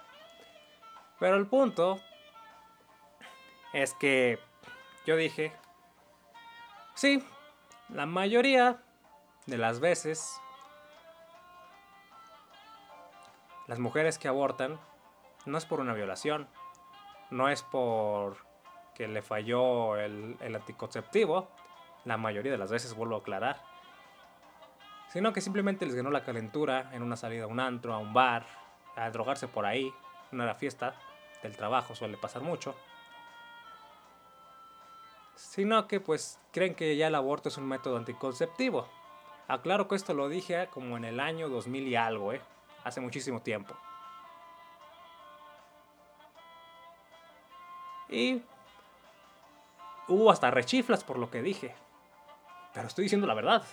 Pero 1.19 1.35
el 1.35 1.49
punto 1.49 1.99
es 3.73 3.93
que 3.95 4.39
yo 5.05 5.17
dije, 5.17 5.53
sí, 6.95 7.27
la 7.89 8.07
mayoría 8.07 8.81
de 9.47 9.59
las 9.59 9.81
veces 9.81 10.41
las 13.67 13.79
mujeres 13.79 14.19
que 14.19 14.29
abortan 14.29 14.79
no 15.45 15.59
es 15.59 15.65
por 15.65 15.81
una 15.81 15.93
violación, 15.93 16.49
no 17.31 17.49
es 17.49 17.63
por 17.63 18.37
que 18.95 19.09
le 19.09 19.23
falló 19.23 19.97
el, 19.97 20.39
anticonceptivo, 20.41 21.49
la 22.05 22.17
mayoría 22.17 22.53
de 22.53 22.59
las 22.59 22.71
veces 22.71 22.95
vuelvo 22.95 23.17
a 23.17 23.19
aclarar, 23.19 23.63
sino 25.09 25.33
que 25.33 25.41
simplemente 25.41 25.85
les 25.85 25.95
ganó 25.95 26.11
la 26.11 26.25
calentura 26.25 26.91
en 26.93 27.03
una 27.03 27.17
salida 27.17 27.45
a 27.45 27.47
un 27.47 27.61
antro, 27.61 27.93
a 27.93 27.99
un 27.99 28.15
bar, 28.15 28.47
a 28.97 29.11
drogarse 29.11 29.49
por 29.49 29.67
ahí, 29.67 29.93
una 30.33 30.55
fiesta 30.55 30.95
del 31.43 31.57
trabajo 31.57 31.95
suele 31.95 32.17
pasar 32.17 32.43
mucho. 32.43 32.75
Sino 35.35 35.87
que 35.87 36.01
pues 36.01 36.41
creen 36.53 36.75
que 36.75 36.97
ya 36.97 37.09
el 37.09 37.15
aborto 37.15 37.51
es 37.51 37.59
un 37.59 37.69
método 37.69 37.99
anticonceptivo. 37.99 38.89
Aclaro 39.49 39.87
que 39.89 39.97
esto 39.97 40.15
lo 40.15 40.29
dije 40.29 40.69
como 40.73 40.97
en 40.97 41.05
el 41.05 41.21
año 41.21 41.49
2000 41.51 41.87
y 41.87 41.97
algo, 41.97 42.33
¿eh? 42.33 42.41
Hace 42.87 43.01
muchísimo 43.01 43.43
tiempo. 43.43 43.75
Y 48.09 48.41
hubo 50.07 50.31
hasta 50.31 50.53
rechiflas 50.53 51.03
por 51.03 51.19
lo 51.19 51.29
que 51.29 51.43
dije. 51.43 51.75
Pero 52.73 52.87
estoy 52.87 53.05
diciendo 53.05 53.27
la 53.27 53.35
verdad. 53.35 53.65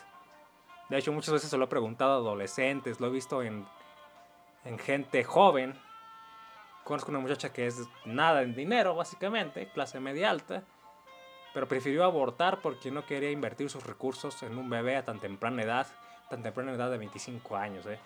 De 0.90 0.98
hecho, 0.98 1.12
muchas 1.12 1.32
veces 1.32 1.52
se 1.52 1.58
lo 1.58 1.66
he 1.66 1.68
preguntado 1.68 2.14
a 2.14 2.16
adolescentes, 2.16 3.00
lo 3.00 3.08
he 3.08 3.12
visto 3.12 3.44
en, 3.44 3.68
en 4.66 4.80
gente 4.80 5.24
joven. 5.24 5.80
Conozco 6.84 7.12
una 7.12 7.20
muchacha 7.20 7.54
que 7.54 7.68
es 7.68 7.88
nada 8.06 8.42
en 8.42 8.56
dinero, 8.56 8.96
básicamente, 8.96 9.70
clase 9.70 10.00
media 10.00 10.32
alta, 10.32 10.64
pero 11.54 11.68
prefirió 11.68 12.04
abortar 12.04 12.62
porque 12.62 12.90
no 12.90 13.06
quería 13.06 13.30
invertir 13.30 13.70
sus 13.70 13.86
recursos 13.86 14.42
en 14.42 14.58
un 14.58 14.70
bebé 14.72 14.98
a 14.98 15.06
tan 15.06 15.20
temprana 15.20 15.62
edad, 15.62 15.88
tan 16.32 16.42
temprana 16.42 16.74
edad 16.74 16.90
de 16.90 16.98
25 16.98 17.56
años, 17.56 17.86
¿eh? 17.86 18.00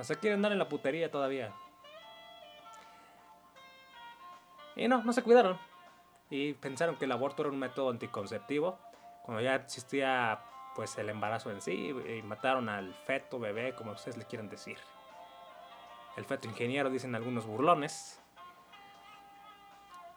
O 0.00 0.04
sea, 0.04 0.16
quieren 0.16 0.40
dar 0.40 0.50
en 0.50 0.58
la 0.58 0.68
putería 0.68 1.10
todavía. 1.10 1.52
Y 4.74 4.88
no, 4.88 5.02
no 5.04 5.12
se 5.12 5.22
cuidaron. 5.22 5.58
Y 6.30 6.54
pensaron 6.54 6.96
que 6.96 7.04
el 7.04 7.12
aborto 7.12 7.42
era 7.42 7.50
un 7.50 7.58
método 7.58 7.90
anticonceptivo, 7.90 8.78
cuando 9.24 9.42
ya 9.42 9.56
existía 9.56 10.40
pues 10.74 10.96
el 10.96 11.10
embarazo 11.10 11.50
en 11.50 11.60
sí 11.60 11.88
y 11.88 12.22
mataron 12.22 12.68
al 12.68 12.94
feto, 13.04 13.38
bebé, 13.38 13.74
como 13.74 13.92
ustedes 13.92 14.16
le 14.16 14.24
quieran 14.24 14.48
decir. 14.48 14.78
El 16.16 16.24
feto 16.24 16.48
ingeniero, 16.48 16.88
dicen 16.88 17.14
algunos 17.14 17.44
burlones. 17.44 18.22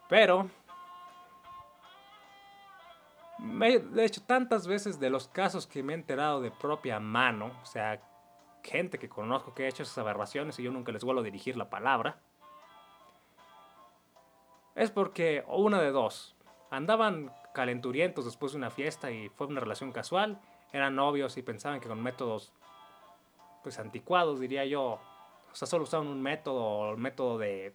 Pero, 0.08 0.50
de 3.40 4.06
hecho, 4.06 4.22
tantas 4.22 4.66
veces 4.66 5.00
de 5.00 5.10
los 5.10 5.28
casos 5.28 5.68
que 5.68 5.84
me 5.84 5.94
he 5.94 5.96
enterado 5.96 6.40
de 6.40 6.52
propia 6.52 7.00
mano, 7.00 7.52
o 7.62 7.66
sea, 7.66 8.00
gente 8.64 8.98
que 8.98 9.10
conozco 9.10 9.54
que 9.54 9.66
ha 9.66 9.68
hecho 9.68 9.84
esas 9.84 9.98
aberraciones 9.98 10.58
y 10.60 10.64
yo 10.64 10.72
nunca 10.72 10.92
les 10.92 11.04
vuelvo 11.04 11.22
a 11.22 11.24
dirigir 11.24 11.58
la 11.58 11.70
palabra, 11.70 12.20
es 14.76 14.90
porque, 14.90 15.44
una 15.48 15.80
de 15.82 15.92
dos, 15.92 16.36
andaban 16.72 17.32
calenturientos 17.54 18.26
después 18.26 18.54
de 18.54 18.58
una 18.58 18.72
fiesta 18.72 19.12
y 19.12 19.30
fue 19.30 19.48
una 19.48 19.60
relación 19.60 19.92
casual, 19.92 20.42
eran 20.72 20.96
novios 20.96 21.38
y 21.38 21.44
pensaban 21.44 21.80
que 21.80 21.88
con 21.88 22.02
métodos 22.02 22.52
pues 23.62 23.78
anticuados 23.80 24.40
diría 24.40 24.66
yo, 24.66 25.00
o 25.52 25.56
sea, 25.56 25.68
solo 25.68 25.84
usaban 25.84 26.08
un 26.08 26.22
método, 26.22 26.92
el 26.92 26.98
método 26.98 27.38
de... 27.38 27.74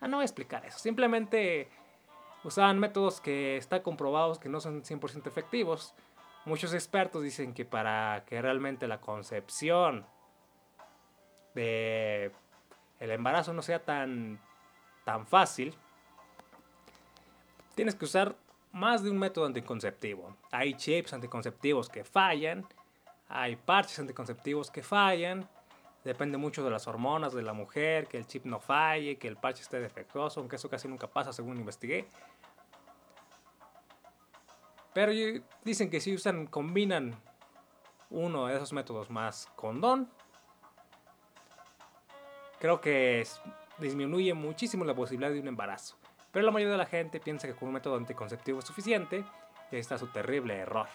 Ah, 0.00 0.06
no 0.06 0.18
voy 0.18 0.22
a 0.22 0.26
explicar 0.26 0.64
eso, 0.64 0.78
simplemente 0.78 1.68
usaban 2.44 2.78
métodos 2.78 3.20
que 3.20 3.56
están 3.56 3.82
comprobados 3.82 4.38
que 4.38 4.48
no 4.48 4.60
son 4.60 4.82
100% 4.82 5.26
efectivos. 5.26 5.94
Muchos 6.48 6.72
expertos 6.72 7.22
dicen 7.22 7.52
que 7.52 7.66
para 7.66 8.24
que 8.24 8.40
realmente 8.40 8.88
la 8.88 9.02
concepción 9.02 10.06
de 11.54 12.32
el 13.00 13.10
embarazo 13.10 13.52
no 13.52 13.60
sea 13.60 13.84
tan, 13.84 14.40
tan 15.04 15.26
fácil, 15.26 15.74
tienes 17.74 17.94
que 17.94 18.06
usar 18.06 18.34
más 18.72 19.02
de 19.02 19.10
un 19.10 19.18
método 19.18 19.44
anticonceptivo. 19.44 20.38
Hay 20.50 20.72
chips 20.72 21.12
anticonceptivos 21.12 21.90
que 21.90 22.02
fallan, 22.02 22.66
hay 23.28 23.56
parches 23.56 23.98
anticonceptivos 23.98 24.70
que 24.70 24.82
fallan, 24.82 25.46
depende 26.02 26.38
mucho 26.38 26.64
de 26.64 26.70
las 26.70 26.88
hormonas 26.88 27.34
de 27.34 27.42
la 27.42 27.52
mujer, 27.52 28.06
que 28.06 28.16
el 28.16 28.26
chip 28.26 28.46
no 28.46 28.58
falle, 28.58 29.18
que 29.18 29.28
el 29.28 29.36
parche 29.36 29.60
esté 29.60 29.80
defectuoso, 29.80 30.40
aunque 30.40 30.56
eso 30.56 30.70
casi 30.70 30.88
nunca 30.88 31.08
pasa 31.08 31.30
según 31.30 31.58
investigué. 31.58 32.08
Pero 34.98 35.12
dicen 35.62 35.90
que 35.90 36.00
si 36.00 36.12
usan, 36.12 36.48
combinan 36.48 37.14
uno 38.10 38.48
de 38.48 38.56
esos 38.56 38.72
métodos 38.72 39.10
más 39.10 39.46
condón, 39.54 40.10
creo 42.58 42.80
que 42.80 43.24
disminuye 43.78 44.34
muchísimo 44.34 44.84
la 44.84 44.96
posibilidad 44.96 45.30
de 45.30 45.38
un 45.38 45.46
embarazo. 45.46 45.96
Pero 46.32 46.46
la 46.46 46.50
mayoría 46.50 46.72
de 46.72 46.78
la 46.78 46.86
gente 46.86 47.20
piensa 47.20 47.46
que 47.46 47.54
con 47.54 47.68
un 47.68 47.74
método 47.74 47.94
anticonceptivo 47.94 48.58
es 48.58 48.64
suficiente 48.64 49.24
y 49.70 49.76
está 49.76 49.98
su 49.98 50.08
terrible 50.08 50.56
error. 50.56 50.88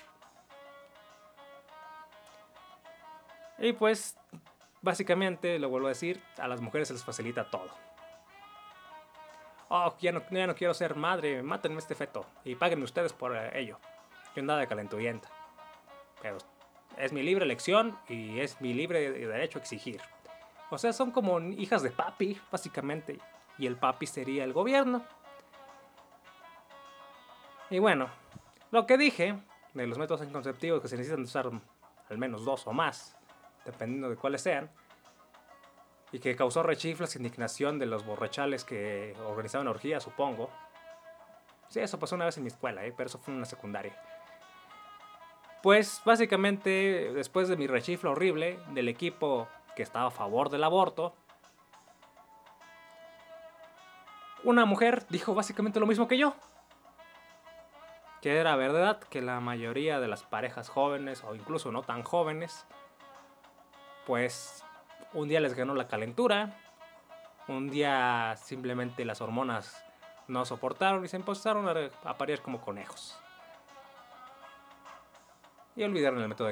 Y 3.57 3.71
pues, 3.71 4.17
básicamente, 4.81 5.57
lo 5.59 5.69
vuelvo 5.69 5.87
a 5.87 5.91
decir, 5.91 6.21
a 6.39 6.49
las 6.49 6.59
mujeres 6.59 6.89
se 6.89 6.93
les 6.93 7.05
facilita 7.05 7.49
todo. 7.49 7.69
Oh, 9.69 9.95
ya 10.01 10.11
no, 10.11 10.21
ya 10.29 10.45
no 10.45 10.55
quiero 10.55 10.73
ser 10.73 10.93
madre, 10.97 11.41
mátenme 11.41 11.79
este 11.79 11.95
feto 11.95 12.25
y 12.43 12.55
paguen 12.55 12.83
ustedes 12.83 13.13
por 13.13 13.33
ello. 13.55 13.79
Yo 14.35 14.41
andaba 14.41 14.59
de 14.59 14.67
calenturienta. 14.67 15.29
Pero 16.21 16.37
es 16.97 17.11
mi 17.11 17.23
libre 17.23 17.45
elección 17.45 17.97
y 18.07 18.39
es 18.39 18.61
mi 18.61 18.73
libre 18.73 19.11
derecho 19.11 19.59
a 19.59 19.61
exigir. 19.61 20.01
O 20.69 20.77
sea, 20.77 20.93
son 20.93 21.11
como 21.11 21.39
hijas 21.39 21.83
de 21.83 21.91
papi, 21.91 22.39
básicamente. 22.51 23.19
Y 23.57 23.67
el 23.67 23.77
papi 23.77 24.07
sería 24.07 24.43
el 24.43 24.53
gobierno. 24.53 25.03
Y 27.69 27.79
bueno, 27.79 28.09
lo 28.71 28.85
que 28.85 28.97
dije 28.97 29.39
de 29.73 29.87
los 29.87 29.97
métodos 29.97 30.21
anticonceptivos 30.21 30.81
que 30.81 30.87
se 30.87 30.97
necesitan 30.97 31.23
usar 31.23 31.49
al 32.09 32.17
menos 32.17 32.45
dos 32.45 32.67
o 32.67 32.73
más, 32.73 33.15
dependiendo 33.65 34.09
de 34.09 34.15
cuáles 34.15 34.41
sean, 34.41 34.69
y 36.11 36.19
que 36.19 36.35
causó 36.35 36.61
rechiflas 36.61 37.15
e 37.15 37.19
indignación 37.19 37.79
de 37.79 37.87
los 37.87 38.05
borrachales 38.05 38.63
que 38.63 39.15
organizaban 39.25 39.67
orgías, 39.67 40.03
supongo. 40.03 40.51
Sí, 41.69 41.79
eso 41.79 41.97
pasó 41.97 42.15
una 42.15 42.25
vez 42.25 42.37
en 42.37 42.43
mi 42.43 42.49
escuela, 42.49 42.85
¿eh? 42.85 42.93
pero 42.95 43.07
eso 43.07 43.17
fue 43.17 43.33
en 43.33 43.37
una 43.37 43.47
secundaria. 43.47 43.99
Pues 45.63 46.03
básicamente, 46.05 47.11
después 47.13 47.47
de 47.47 47.57
mi 47.57 47.65
rechifla 47.65 48.11
horrible 48.11 48.59
del 48.69 48.87
equipo 48.87 49.47
que 49.75 49.81
estaba 49.81 50.07
a 50.07 50.11
favor 50.11 50.51
del 50.51 50.63
aborto, 50.63 51.15
una 54.43 54.65
mujer 54.65 55.07
dijo 55.09 55.33
básicamente 55.33 55.79
lo 55.79 55.87
mismo 55.87 56.07
que 56.07 56.19
yo 56.19 56.35
que 58.23 58.37
era 58.37 58.55
verdad 58.55 59.01
que 59.01 59.21
la 59.21 59.41
mayoría 59.41 59.99
de 59.99 60.07
las 60.07 60.23
parejas 60.23 60.69
jóvenes 60.69 61.25
o 61.25 61.35
incluso 61.35 61.73
no 61.73 61.81
tan 61.81 62.03
jóvenes, 62.03 62.65
pues 64.07 64.63
un 65.11 65.27
día 65.27 65.41
les 65.41 65.55
ganó 65.55 65.75
la 65.75 65.89
calentura, 65.89 66.57
un 67.49 67.69
día 67.69 68.37
simplemente 68.37 69.03
las 69.03 69.19
hormonas 69.19 69.83
no 70.29 70.45
soportaron 70.45 71.03
y 71.03 71.09
se 71.09 71.17
empezaron 71.17 71.67
a, 71.67 72.17
parir 72.17 72.39
como 72.39 72.61
conejos. 72.61 73.19
Y 75.75 75.83
olvidaron 75.83 76.21
el 76.21 76.29
método 76.29 76.51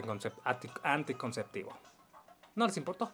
anticonceptivo. 0.83 1.77
No 2.55 2.65
les 2.65 2.77
importó. 2.77 3.11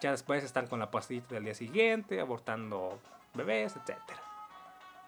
Ya 0.00 0.10
después 0.10 0.44
están 0.44 0.66
con 0.66 0.78
la 0.78 0.90
pastillita 0.90 1.34
del 1.34 1.44
día 1.44 1.54
siguiente, 1.54 2.20
abortando 2.20 2.98
bebés, 3.34 3.76
etcétera 3.76 4.26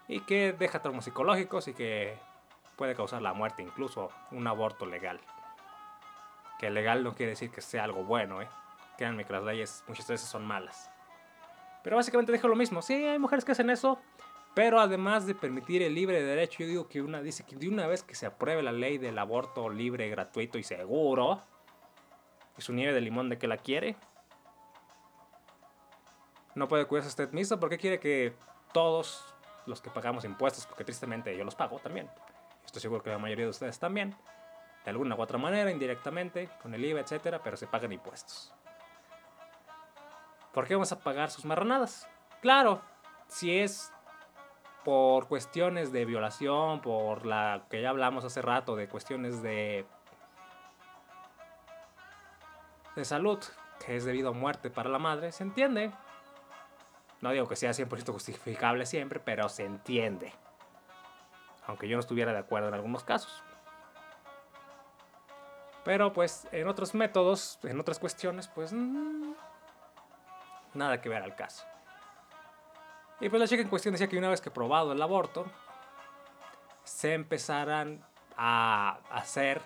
y 0.08 0.20
que 0.20 0.54
deja 0.54 0.80
traumas 0.80 1.04
psicológicos 1.04 1.68
y 1.68 1.74
que 1.74 2.18
puede 2.76 2.94
causar 2.94 3.20
la 3.22 3.34
muerte, 3.34 3.62
incluso 3.62 4.10
un 4.32 4.46
aborto 4.46 4.86
legal. 4.86 5.20
Que 6.58 6.70
legal 6.70 7.04
no 7.04 7.14
quiere 7.14 7.30
decir 7.30 7.50
que 7.50 7.60
sea 7.60 7.84
algo 7.84 8.02
bueno, 8.02 8.40
¿eh? 8.42 8.48
Créanme 8.96 9.24
que 9.24 9.32
las 9.32 9.44
leyes 9.44 9.84
muchas 9.86 10.08
veces 10.08 10.28
son 10.28 10.44
malas. 10.44 10.90
Pero 11.84 11.96
básicamente 11.96 12.32
dejo 12.32 12.48
lo 12.48 12.56
mismo. 12.56 12.82
Sí, 12.82 12.94
hay 12.94 13.18
mujeres 13.18 13.44
que 13.44 13.52
hacen 13.52 13.70
eso, 13.70 14.00
Pero 14.58 14.80
además 14.80 15.24
de 15.24 15.36
permitir 15.36 15.82
el 15.82 15.94
libre 15.94 16.20
derecho, 16.20 16.64
yo 16.64 16.66
digo 16.66 16.88
que 16.88 17.00
una 17.00 17.22
dice 17.22 17.44
que 17.44 17.54
de 17.54 17.68
una 17.68 17.86
vez 17.86 18.02
que 18.02 18.16
se 18.16 18.26
apruebe 18.26 18.60
la 18.60 18.72
ley 18.72 18.98
del 18.98 19.16
aborto 19.16 19.68
libre, 19.68 20.10
gratuito 20.10 20.58
y 20.58 20.64
seguro, 20.64 21.40
y 22.56 22.62
su 22.62 22.72
nieve 22.72 22.92
de 22.92 23.00
limón 23.00 23.28
de 23.28 23.38
que 23.38 23.46
la 23.46 23.56
quiere, 23.56 23.94
no 26.56 26.66
puede 26.66 26.86
cuidarse 26.86 27.08
usted 27.08 27.30
mismo 27.30 27.60
porque 27.60 27.78
quiere 27.78 28.00
que 28.00 28.34
todos 28.72 29.32
los 29.66 29.80
que 29.80 29.90
pagamos 29.90 30.24
impuestos, 30.24 30.66
porque 30.66 30.82
tristemente 30.82 31.36
yo 31.36 31.44
los 31.44 31.54
pago 31.54 31.78
también, 31.78 32.10
estoy 32.66 32.82
seguro 32.82 33.00
que 33.00 33.10
la 33.10 33.18
mayoría 33.18 33.44
de 33.44 33.50
ustedes 33.50 33.78
también, 33.78 34.16
de 34.84 34.90
alguna 34.90 35.14
u 35.14 35.20
otra 35.20 35.38
manera, 35.38 35.70
indirectamente, 35.70 36.50
con 36.60 36.74
el 36.74 36.84
IVA, 36.84 36.98
etcétera, 36.98 37.40
pero 37.44 37.56
se 37.56 37.68
pagan 37.68 37.92
impuestos. 37.92 38.52
¿Por 40.52 40.66
qué 40.66 40.74
vamos 40.74 40.90
a 40.90 40.98
pagar 40.98 41.30
sus 41.30 41.44
marranadas? 41.44 42.08
Claro, 42.40 42.82
si 43.28 43.56
es 43.56 43.92
por 44.88 45.28
cuestiones 45.28 45.92
de 45.92 46.07
violación, 46.07 46.80
por 46.80 47.26
la 47.26 47.66
que 47.68 47.83
ya 47.83 47.90
hablamos 47.90 48.25
hace 48.25 48.40
rato, 48.40 48.75
de 48.75 48.88
cuestiones 48.88 49.42
de, 49.42 49.85
de 52.97 53.04
salud, 53.04 53.38
que 53.85 53.97
es 53.97 54.07
debido 54.07 54.30
a 54.30 54.33
muerte 54.33 54.71
para 54.71 54.88
la 54.88 54.99
madre, 54.99 55.30
se 55.30 55.42
entiende. 55.42 55.92
No 57.21 57.33
digo 57.33 57.47
que 57.47 57.54
sea 57.54 57.73
100% 57.73 58.12
justificable 58.12 58.87
siempre, 58.87 59.21
pero 59.21 59.50
se 59.50 59.66
entiende. 59.66 60.33
Aunque 61.66 61.87
yo 61.87 61.97
no 61.97 62.00
estuviera 62.00 62.33
de 62.33 62.38
acuerdo 62.38 62.68
en 62.68 62.75
algunos 62.75 63.04
casos. 63.04 63.42
Pero 65.85 66.14
pues 66.14 66.49
en 66.50 66.66
otros 66.66 66.95
métodos, 66.95 67.59
en 67.62 67.78
otras 67.78 67.99
cuestiones, 67.99 68.49
pues 68.49 68.73
mm, 68.73 69.35
nada 70.73 71.02
que 71.02 71.11
ver 71.11 71.23
al 71.23 71.37
caso. 71.37 71.66
Y 73.20 73.28
pues 73.28 73.40
la 73.40 73.48
chica 73.48 73.62
en 73.62 73.68
cuestión 73.68 73.92
decía 73.92 74.08
que 74.08 74.18
una 74.18 74.28
vez 74.28 74.40
que 74.40 74.50
probado 74.50 74.92
el 74.92 75.02
aborto, 75.02 75.46
se 76.84 77.14
empezarán 77.14 78.04
a 78.37 79.00
hacer 79.10 79.60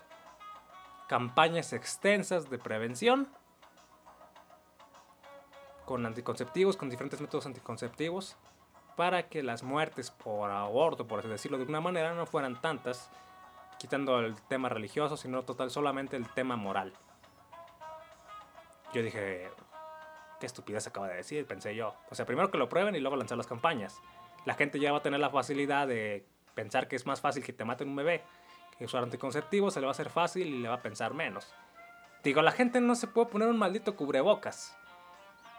campañas 1.08 1.72
extensas 1.72 2.48
de 2.48 2.58
prevención 2.58 3.28
con 5.84 6.06
anticonceptivos, 6.06 6.76
con 6.76 6.88
diferentes 6.88 7.20
métodos 7.20 7.44
anticonceptivos, 7.44 8.36
para 8.96 9.28
que 9.28 9.42
las 9.42 9.62
muertes 9.62 10.10
por 10.10 10.50
aborto, 10.50 11.06
por 11.06 11.18
así 11.18 11.28
decirlo 11.28 11.58
de 11.58 11.64
alguna 11.64 11.80
manera, 11.80 12.14
no 12.14 12.24
fueran 12.26 12.60
tantas, 12.60 13.10
quitando 13.78 14.20
el 14.20 14.40
tema 14.42 14.68
religioso, 14.68 15.16
sino 15.16 15.42
total 15.42 15.70
solamente 15.70 16.16
el 16.16 16.28
tema 16.30 16.56
moral. 16.56 16.94
Yo 18.94 19.02
dije, 19.02 19.50
qué 20.42 20.46
estupidez 20.46 20.88
acaba 20.88 21.06
de 21.06 21.14
decir, 21.14 21.46
pensé 21.46 21.76
yo. 21.76 21.94
O 22.10 22.16
sea, 22.16 22.26
primero 22.26 22.50
que 22.50 22.58
lo 22.58 22.68
prueben 22.68 22.96
y 22.96 22.98
luego 22.98 23.14
lanzar 23.14 23.38
las 23.38 23.46
campañas. 23.46 24.00
La 24.44 24.54
gente 24.54 24.80
ya 24.80 24.90
va 24.90 24.98
a 24.98 25.02
tener 25.02 25.20
la 25.20 25.30
facilidad 25.30 25.86
de 25.86 26.26
pensar 26.56 26.88
que 26.88 26.96
es 26.96 27.06
más 27.06 27.20
fácil 27.20 27.44
que 27.44 27.52
te 27.52 27.64
maten 27.64 27.88
un 27.88 27.94
bebé 27.94 28.24
que 28.76 28.84
usar 28.84 29.04
anticonceptivos, 29.04 29.72
se 29.72 29.78
le 29.78 29.86
va 29.86 29.90
a 29.90 29.92
hacer 29.92 30.10
fácil 30.10 30.48
y 30.48 30.58
le 30.58 30.68
va 30.68 30.74
a 30.74 30.82
pensar 30.82 31.14
menos. 31.14 31.54
Digo, 32.24 32.42
la 32.42 32.50
gente 32.50 32.80
no 32.80 32.96
se 32.96 33.06
puede 33.06 33.28
poner 33.28 33.46
un 33.46 33.56
maldito 33.56 33.94
cubrebocas. 33.94 34.76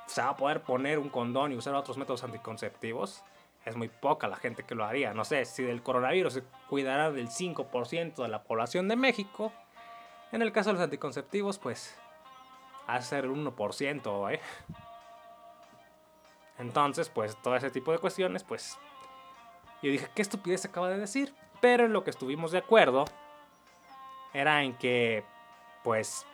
Se 0.06 0.22
va 0.22 0.32
a 0.32 0.36
poder 0.36 0.64
poner 0.64 1.00
un 1.00 1.08
condón 1.08 1.54
y 1.54 1.56
usar 1.56 1.76
otros 1.76 1.98
métodos 1.98 2.26
anticonceptivos. 2.26 3.24
Es 3.64 3.78
muy 3.78 3.88
poca 3.88 4.28
la 4.28 4.36
gente 4.36 4.64
que 4.64 4.76
lo 4.76 4.84
haría. 4.84 5.14
No 5.14 5.24
sé, 5.24 5.46
si 5.46 5.64
del 5.64 5.82
coronavirus 5.82 6.34
se 6.34 6.44
cuidará 6.68 7.10
del 7.10 7.30
5% 7.30 8.22
de 8.22 8.28
la 8.28 8.44
población 8.44 8.90
de 8.90 8.98
México. 8.98 9.54
En 10.34 10.42
el 10.42 10.52
caso 10.52 10.72
de 10.72 10.74
los 10.74 10.84
anticonceptivos, 10.84 11.58
pues 11.58 11.98
a 12.88 13.02
ser 13.02 13.26
el 13.26 13.32
1%, 13.32 14.34
¿eh? 14.34 14.42
Entonces, 16.60 17.10
pues 17.10 17.36
todo 17.42 17.56
ese 17.56 17.72
tipo 17.72 17.92
de 17.92 17.98
cuestiones, 17.98 18.44
pues 18.44 18.78
yo 19.82 19.92
dije, 19.92 20.10
¿qué 20.16 20.22
estupidez 20.22 20.66
acaba 20.66 20.90
de 20.90 20.98
decir? 20.98 21.34
Pero 21.62 21.86
en 21.86 21.94
lo 21.94 22.04
que 22.04 22.10
estuvimos 22.10 22.52
de 22.52 22.60
acuerdo 22.60 23.06
era 24.34 24.64
en 24.64 24.76
que, 24.78 25.24
pues, 25.84 26.26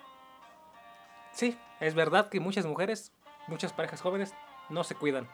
sí, 1.32 1.58
es 1.80 1.96
verdad 1.96 2.30
que 2.30 2.40
muchas 2.40 2.66
mujeres, 2.66 3.12
muchas 3.48 3.74
parejas 3.74 4.02
jóvenes 4.02 4.34
no 4.70 4.84
se 4.84 4.96
cuidan 4.96 5.28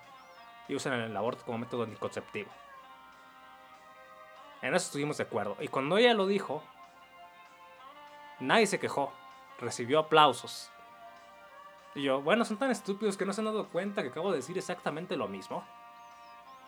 y 0.67 0.75
usan 0.75 0.93
el 0.93 1.15
aborto 1.15 1.45
como 1.45 1.57
método 1.59 1.83
anticonceptivo. 1.83 2.49
En 4.61 4.73
eso 4.73 4.85
estuvimos 4.85 5.17
de 5.17 5.23
acuerdo. 5.23 5.57
Y 5.59 5.67
cuando 5.67 5.97
ella 5.97 6.13
lo 6.13 6.25
dijo, 6.25 6.63
nadie 8.39 8.65
se 8.65 8.79
quejó, 8.79 9.13
recibió 9.59 9.99
aplausos. 9.99 10.71
Y 11.95 12.03
yo, 12.03 12.21
bueno, 12.21 12.43
son 12.43 12.58
tan 12.58 12.69
estúpidos 12.71 13.15
que 13.15 13.25
no 13.25 13.31
se 13.31 13.39
han 13.39 13.45
dado 13.45 13.69
cuenta 13.69 14.03
que 14.03 14.10
acabo 14.10 14.29
de 14.29 14.38
decir 14.38 14.58
exactamente 14.58 15.15
lo 15.15 15.29
mismo. 15.29 15.63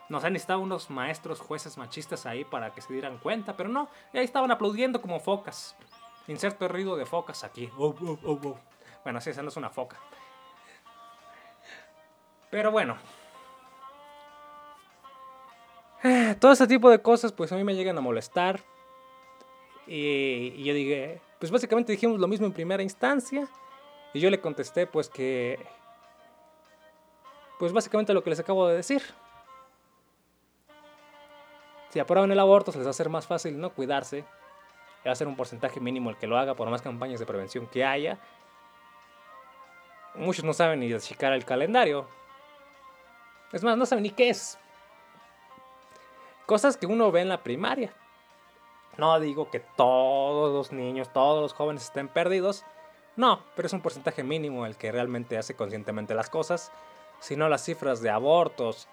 Nos 0.08 0.24
han 0.24 0.32
necesitado 0.32 0.62
unos 0.62 0.90
maestros 0.90 1.42
jueces 1.42 1.78
machistas 1.78 2.26
ahí 2.26 2.46
para 2.46 2.74
que 2.74 2.80
se 2.80 2.94
dieran 2.94 3.18
cuenta, 3.18 3.58
pero 3.58 3.68
no, 3.68 3.90
ahí 4.14 4.24
estaban 4.24 4.52
aplaudiendo 4.52 5.02
como 5.02 5.20
focas. 5.20 5.76
Inserto 6.28 6.66
el 6.66 6.72
ruido 6.72 6.96
de 6.96 7.06
focas 7.06 7.44
aquí. 7.44 7.70
Bueno, 9.04 9.20
sí, 9.20 9.30
esa 9.32 9.42
no 9.42 9.50
es 9.50 9.58
una 9.58 9.70
foca. 9.70 9.98
Pero 12.50 12.72
bueno. 12.72 12.98
Todo 16.40 16.54
ese 16.54 16.68
tipo 16.68 16.90
de 16.90 17.02
cosas, 17.02 17.34
pues 17.34 17.52
a 17.52 17.56
mí 17.56 17.66
me 17.66 17.76
llegan 17.76 17.98
a 17.98 18.02
molestar. 18.02 18.64
Y, 19.88 20.54
y 20.56 20.64
yo 20.64 20.74
dije, 20.74 21.22
pues 21.40 21.52
básicamente 21.52 21.92
dijimos 21.92 22.18
lo 22.20 22.30
mismo 22.30 22.46
en 22.46 22.54
primera 22.54 22.82
instancia. 22.82 23.50
Y 24.14 24.20
yo 24.20 24.30
le 24.30 24.42
contesté 24.42 24.88
pues 24.88 25.10
que... 25.10 25.66
Pues 27.60 27.74
básicamente 27.74 28.14
lo 28.14 28.24
que 28.24 28.30
les 28.30 28.40
acabo 28.40 28.68
de 28.68 28.76
decir. 28.76 29.02
Si 31.90 32.00
aprueban 32.00 32.32
el 32.32 32.40
aborto 32.40 32.72
se 32.72 32.78
les 32.78 32.86
va 32.86 32.90
a 32.90 32.92
hacer 32.92 33.10
más 33.10 33.26
fácil 33.26 33.60
no 33.60 33.72
cuidarse. 33.72 34.26
Va 35.06 35.12
a 35.12 35.16
ser 35.16 35.28
un 35.28 35.36
porcentaje 35.36 35.80
mínimo 35.80 36.10
el 36.10 36.18
que 36.18 36.28
lo 36.28 36.38
haga 36.38 36.54
por 36.56 36.70
más 36.70 36.82
campañas 36.82 37.20
de 37.20 37.26
prevención 37.26 37.68
que 37.68 37.86
haya. 37.86 38.20
Muchos 40.16 40.44
no 40.44 40.54
saben 40.54 40.80
ni 40.80 41.00
checar 41.00 41.34
el 41.34 41.46
calendario. 41.46 42.08
Es 43.52 43.64
más, 43.64 43.78
no 43.78 43.86
saben 43.86 44.04
ni 44.04 44.10
qué 44.10 44.30
es. 44.30 44.60
Cosas 46.46 46.76
que 46.76 46.86
uno 46.86 47.12
ve 47.12 47.22
en 47.22 47.30
la 47.30 47.44
primaria. 47.44 47.94
No 48.98 49.20
digo 49.20 49.50
que 49.50 49.60
todos 49.60 50.54
los 50.54 50.72
niños, 50.72 51.14
todos 51.14 51.42
los 51.42 51.54
jóvenes 51.54 51.84
estén 51.84 52.08
perdidos. 52.08 52.66
No, 53.18 53.42
pero 53.56 53.66
es 53.66 53.74
un 53.74 53.82
porcentaje 53.82 54.24
mínimo 54.24 54.66
el 54.66 54.78
que 54.78 54.92
realmente 54.92 55.38
hace 55.38 55.56
conscientemente 55.56 56.14
las 56.14 56.30
cosas, 56.30 56.72
sino 57.20 57.50
las 57.50 57.66
cifras 57.66 58.02
de 58.02 58.12
abortos 58.12 58.88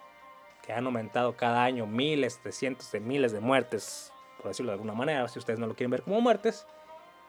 que 0.62 0.72
han 0.72 0.86
aumentado 0.86 1.36
cada 1.36 1.62
año 1.62 1.86
miles 1.86 2.42
de 2.42 2.50
cientos 2.50 2.90
de 2.90 3.00
miles 3.00 3.32
de 3.32 3.40
muertes, 3.40 4.12
por 4.38 4.48
decirlo 4.48 4.72
de 4.72 4.76
alguna 4.76 4.94
manera, 4.94 5.28
si 5.28 5.38
ustedes 5.38 5.58
no 5.58 5.66
lo 5.66 5.74
quieren 5.74 5.90
ver 5.90 6.02
como 6.02 6.22
muertes, 6.22 6.66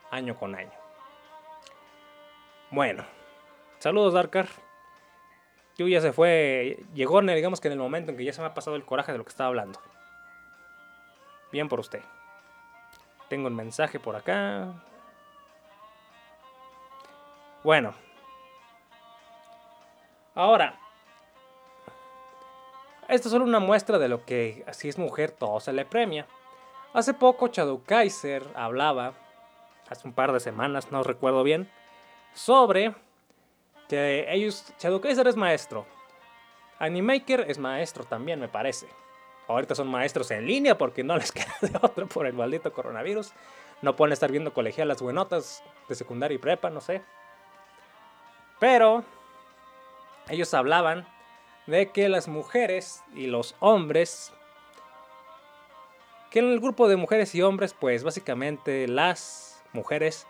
año 0.10 0.38
con 0.38 0.56
año. 0.56 0.72
Bueno, 2.72 3.04
saludos 3.80 4.14
Darkar. 4.14 4.48
Yo 5.78 5.90
ya 5.90 6.00
se 6.00 6.14
fue, 6.14 6.80
llegó 6.94 7.22
digamos 7.22 7.60
que 7.60 7.68
en 7.68 7.74
el 7.74 7.80
momento 7.80 8.12
en 8.12 8.18
que 8.18 8.24
ya 8.24 8.32
se 8.32 8.40
me 8.40 8.48
ha 8.48 8.54
pasado 8.54 8.78
el 8.78 8.86
coraje 8.86 9.12
de 9.12 9.18
lo 9.18 9.26
que 9.26 9.32
estaba 9.32 9.50
hablando. 9.50 9.82
Bien 11.52 11.68
por 11.68 11.82
usted. 11.82 12.02
Tengo 13.28 13.48
un 13.48 13.56
mensaje 13.56 14.00
por 14.00 14.16
acá. 14.16 14.74
Bueno. 17.66 17.96
Ahora, 20.36 20.78
esto 23.08 23.28
es 23.28 23.32
solo 23.32 23.44
una 23.44 23.58
muestra 23.58 23.98
de 23.98 24.08
lo 24.08 24.24
que 24.24 24.64
si 24.72 24.88
es 24.88 25.00
mujer 25.00 25.32
todo 25.32 25.60
se 25.60 25.74
le 25.74 25.84
premia. 25.84 26.28
Hace 26.94 27.16
poco 27.16 27.48
Shadow 27.48 27.82
Kaiser 27.84 28.46
hablaba, 28.54 29.14
hace 29.90 30.08
un 30.08 30.14
par 30.14 30.32
de 30.32 30.40
semanas, 30.40 30.92
no 30.92 31.02
recuerdo 31.02 31.42
bien, 31.42 31.68
sobre 32.36 32.94
que 33.90 34.28
ellos, 34.32 34.72
Shadow 34.78 35.02
Kaiser 35.02 35.28
es 35.28 35.36
maestro. 35.36 35.88
Animaker 36.78 37.50
es 37.50 37.58
maestro 37.58 38.04
también, 38.04 38.40
me 38.40 38.48
parece. 38.48 38.88
Ahorita 39.48 39.74
son 39.74 39.88
maestros 39.88 40.30
en 40.30 40.46
línea 40.46 40.78
porque 40.78 41.04
no 41.04 41.18
les 41.18 41.32
queda 41.32 41.56
de 41.62 41.72
otro 41.82 42.06
por 42.06 42.28
el 42.28 42.34
maldito 42.34 42.72
coronavirus. 42.72 43.34
No 43.82 43.96
pueden 43.96 44.14
estar 44.14 44.32
viendo 44.32 44.54
colegialas 44.54 45.02
buenotas 45.02 45.64
de 45.90 45.96
secundaria 45.96 46.36
y 46.36 46.38
prepa, 46.38 46.70
no 46.70 46.80
sé. 46.80 47.02
Pero 48.60 49.04
ellos 50.30 50.54
hablaban 50.54 51.08
de 51.68 51.92
que 51.92 52.10
las 52.10 52.28
mujeres 52.28 53.04
y 53.14 53.28
los 53.28 53.56
hombres, 53.60 54.34
que 56.32 56.40
en 56.40 56.46
el 56.46 56.60
grupo 56.60 56.88
de 56.88 56.96
mujeres 56.96 57.34
y 57.36 57.42
hombres, 57.42 57.74
pues 57.74 58.04
básicamente 58.04 58.88
las 58.88 59.64
mujeres 59.74 60.28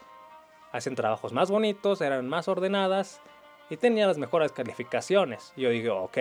hacían 0.72 0.96
trabajos 0.96 1.34
más 1.34 1.52
bonitos, 1.52 2.02
eran 2.02 2.28
más 2.28 2.48
ordenadas 2.48 3.22
y 3.70 3.78
tenían 3.78 4.08
las 4.08 4.18
mejores 4.18 4.52
calificaciones. 4.52 5.54
yo 5.56 5.70
digo, 5.70 6.02
ok. 6.04 6.18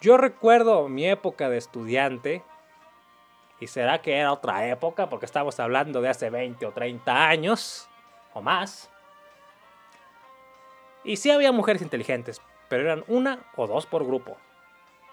Yo 0.00 0.16
recuerdo 0.16 0.88
mi 0.88 1.08
época 1.08 1.48
de 1.48 1.58
estudiante, 1.58 2.42
y 3.60 3.68
será 3.68 4.02
que 4.02 4.16
era 4.16 4.32
otra 4.32 4.66
época, 4.66 5.08
porque 5.08 5.26
estamos 5.26 5.60
hablando 5.60 6.00
de 6.00 6.08
hace 6.08 6.30
20 6.30 6.66
o 6.66 6.72
30 6.72 7.28
años 7.28 7.88
o 8.34 8.42
más. 8.42 8.90
Y 11.04 11.16
sí 11.16 11.30
había 11.30 11.52
mujeres 11.52 11.82
inteligentes, 11.82 12.40
pero 12.68 12.84
eran 12.84 13.04
una 13.08 13.44
o 13.56 13.66
dos 13.66 13.86
por 13.86 14.04
grupo. 14.04 14.36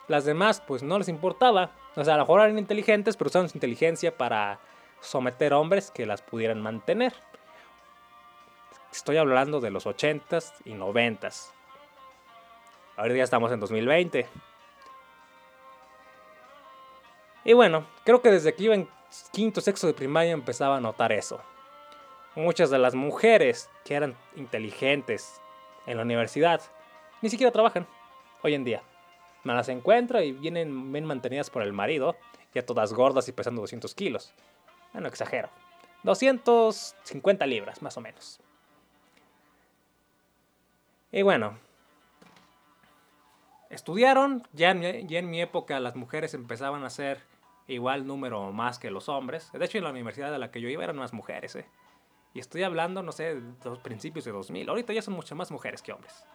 las 0.08 0.25
demás 0.25 0.62
pues 0.65 0.82
no 0.82 0.97
les 0.97 1.08
importaba. 1.08 1.71
O 1.95 2.04
sea, 2.04 2.15
a 2.15 2.17
lo 2.17 2.23
mejor 2.23 2.41
eran 2.41 2.58
inteligentes, 2.58 3.15
pero 3.15 3.28
usaban 3.28 3.49
su 3.49 3.58
inteligencia 3.58 4.17
para 4.17 4.60
someter 5.02 5.54
hombres 5.54 5.91
que 5.91 6.06
las 6.06 6.21
pudieran 6.21 6.62
mantener. 6.62 7.13
Estoy 8.91 9.17
hablando 9.17 9.60
de 9.60 9.69
los 9.69 9.86
80s 9.86 10.54
y 10.65 10.71
90s. 10.71 11.52
Ahora 12.97 13.15
ya 13.15 13.23
estamos 13.23 13.52
en 13.52 13.60
2020. 13.60 14.28
Y 17.45 17.54
bueno, 17.54 17.86
creo 18.04 18.21
que 18.21 18.32
desde 18.32 18.54
que 18.56 18.63
iba 18.63 18.75
en 18.75 18.89
quinto 19.32 19.62
sexo 19.62 19.88
de 19.88 19.93
primaria 19.93 20.32
empezaba 20.32 20.78
a 20.78 20.82
notar 20.82 21.12
eso. 21.12 21.39
Muchas 22.36 22.69
de 22.69 22.80
las 22.80 22.95
mujeres 22.95 23.69
que 23.86 23.95
eran 23.95 24.15
inteligentes 24.36 25.39
en 25.89 25.97
la 25.97 26.04
universidad 26.04 26.62
ni 27.21 27.30
siquiera 27.30 27.52
trabajan 27.52 27.88
hoy 28.43 28.54
en 28.54 28.63
día. 28.63 28.84
Me 29.43 29.54
las 29.54 29.69
encuentro 29.69 30.21
y 30.21 30.32
vienen 30.32 30.91
bien 30.91 31.06
mantenidas 31.06 31.49
por 31.49 31.63
el 31.63 31.73
marido, 31.73 32.15
ya 32.54 32.65
todas 32.65 32.93
gordas 32.93 33.28
y 33.28 33.32
pesando 33.32 33.62
200 33.62 33.93
kilos. 33.95 34.34
Bueno, 34.93 35.08
exagero. 35.08 35.49
250 36.04 37.45
libras, 37.45 37.82
más 37.82 37.97
o 37.97 38.02
menos. 38.02 38.39
Y 41.12 41.23
bueno, 41.23 41.58
estudiaron, 43.69 44.47
ya 44.54 44.71
en, 44.71 45.08
ya 45.08 45.19
en 45.19 45.30
mi 45.30 45.41
época 45.41 45.80
las 45.80 45.95
mujeres 45.95 46.34
empezaban 46.34 46.84
a 46.84 46.89
ser 46.89 47.23
igual 47.67 48.06
número 48.06 48.52
más 48.52 48.78
que 48.78 48.91
los 48.91 49.10
hombres. 49.10 49.52
De 49.52 49.65
hecho, 49.65 49.80
en 49.80 49.86
la 49.86 49.89
universidad 49.89 50.34
a 50.34 50.38
la 50.38 50.52
que 50.52 50.62
yo 50.62 50.69
iba 50.69 50.84
eran 50.84 50.97
más 50.97 51.13
mujeres, 51.13 51.56
¿eh? 51.56 51.65
Estoy 52.39 52.63
hablando, 52.63 53.04
no 53.04 53.12
sé, 53.12 53.36
de 53.36 53.69
los 53.69 53.80
principios 53.80 54.25
de 54.25 54.32
2000. 54.32 54.69
Ahorita 54.69 54.93
ya 54.93 55.02
son 55.02 55.13
muchas 55.13 55.38
más 55.38 55.52
mujeres 55.52 55.82
que 55.82 55.91
hombres. 55.91 56.25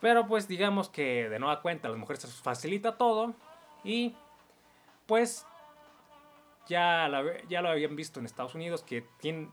Pero 0.00 0.26
pues 0.26 0.46
digamos 0.46 0.88
que 0.88 1.28
de 1.28 1.38
nueva 1.38 1.62
cuenta 1.62 1.88
las 1.88 1.98
mujeres 1.98 2.22
se 2.22 2.28
facilita 2.28 2.96
todo 2.96 3.34
y 3.82 4.14
pues 5.06 5.46
ya, 6.66 7.08
ya 7.48 7.62
lo 7.62 7.68
habían 7.68 7.96
visto 7.96 8.20
en 8.20 8.26
Estados 8.26 8.54
Unidos 8.54 8.82
que 8.82 9.04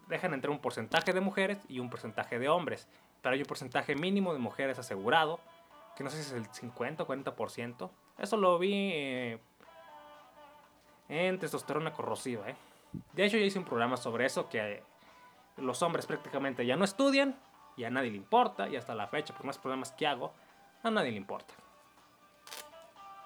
dejan 0.08 0.34
entrar 0.34 0.52
un 0.52 0.60
porcentaje 0.60 1.14
de 1.14 1.22
mujeres 1.22 1.60
y 1.70 1.80
un 1.80 1.90
porcentaje 1.90 2.40
de 2.40 2.50
hombres. 2.50 2.88
Pero 3.22 3.36
hay 3.36 3.42
un 3.42 3.48
porcentaje 3.48 3.96
mínimo 3.96 4.34
de 4.34 4.40
mujeres 4.40 4.80
asegurado, 4.80 5.40
que 5.96 6.04
no 6.04 6.10
sé 6.10 6.18
si 6.18 6.24
es 6.24 6.34
el 6.34 6.46
50 6.48 7.04
o 7.04 7.08
40%. 7.08 7.90
Eso 8.18 8.38
lo 8.38 8.60
vi 8.60 8.92
eh, 8.94 9.40
en 11.08 11.40
testosterona 11.40 11.94
corrosiva. 11.94 12.50
¿eh? 12.50 12.56
De 13.14 13.26
hecho, 13.26 13.38
ya 13.38 13.46
hice 13.46 13.60
un 13.60 13.66
programa 13.66 13.96
sobre 13.96 14.26
eso, 14.26 14.50
que 14.50 14.84
los 15.58 15.82
hombres 15.82 16.06
prácticamente 16.06 16.66
ya 16.66 16.76
no 16.76 16.86
estudian 16.86 17.38
y 17.76 17.84
a 17.84 17.90
nadie 17.90 18.12
le 18.12 18.18
importa, 18.18 18.70
y 18.70 18.76
hasta 18.76 18.94
la 18.94 19.08
fecha, 19.08 19.34
por 19.34 19.46
más 19.46 19.58
problemas 19.58 19.92
que 19.92 20.06
hago, 20.06 20.34
a 20.84 20.92
nadie 20.92 21.12
le 21.12 21.18
importa. 21.18 21.54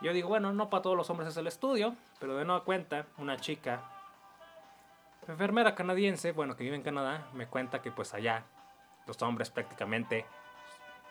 Yo 0.01 0.13
digo, 0.13 0.29
bueno, 0.29 0.53
no 0.53 0.69
para 0.69 0.83
todos 0.83 0.95
los 0.95 1.09
hombres 1.09 1.29
es 1.29 1.37
el 1.37 1.47
estudio, 1.47 1.95
pero 2.19 2.37
de 2.37 2.45
nueva 2.45 2.63
cuenta, 2.63 3.07
una 3.17 3.37
chica 3.37 3.81
enfermera 5.27 5.75
canadiense, 5.75 6.31
bueno, 6.31 6.55
que 6.55 6.63
vive 6.63 6.75
en 6.75 6.83
Canadá, 6.83 7.27
me 7.33 7.47
cuenta 7.47 7.81
que 7.81 7.91
pues 7.91 8.13
allá 8.13 8.45
los 9.05 9.21
hombres 9.21 9.49
prácticamente 9.49 10.25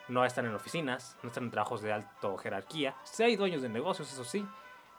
no 0.08 0.24
están 0.24 0.46
en 0.46 0.54
oficinas, 0.54 1.16
no 1.22 1.28
están 1.28 1.44
en 1.44 1.50
trabajos 1.50 1.82
de 1.82 1.92
alto 1.92 2.36
jerarquía. 2.38 2.94
Sí 3.02 3.24
hay 3.24 3.36
dueños 3.36 3.60
de 3.60 3.68
negocios, 3.68 4.12
eso 4.12 4.24
sí, 4.24 4.46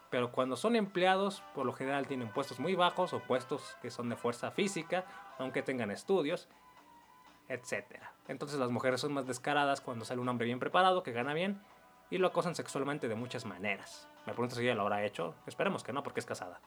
pero 0.10 0.32
cuando 0.32 0.56
son 0.56 0.75
empleados, 0.75 1.41
por 1.56 1.65
lo 1.65 1.73
general 1.73 2.08
tienen 2.08 2.30
puestos 2.30 2.60
muy 2.60 2.75
bajos 2.75 3.13
o 3.13 3.19
puestos 3.19 3.77
que 3.82 3.89
son 3.89 4.10
de 4.10 4.15
fuerza 4.15 4.51
física, 4.51 5.06
aunque 5.38 5.62
tengan 5.62 5.91
estudios, 5.91 6.47
etc. 7.50 7.86
Entonces 8.28 8.60
las 8.60 8.69
mujeres 8.69 9.02
son 9.02 9.13
más 9.13 9.26
descaradas 9.26 9.82
cuando 9.82 10.06
sale 10.06 10.21
un 10.21 10.30
hombre 10.30 10.45
bien 10.45 10.60
preparado, 10.60 11.04
que 11.04 11.12
gana 11.12 11.34
bien, 11.34 11.62
y 12.10 12.17
lo 12.17 12.28
acosan 12.28 12.56
sexualmente 12.56 13.08
de 13.08 13.15
muchas 13.15 13.45
maneras. 13.45 14.08
Me 14.26 14.34
pregunto 14.34 14.56
si 14.56 14.63
ella 14.63 14.76
lo 14.76 14.84
habrá 14.84 15.06
hecho. 15.06 15.36
Esperemos 15.45 15.84
que 15.84 15.93
no, 15.93 16.04
porque 16.04 16.19
es 16.19 16.26
casada. 16.26 16.60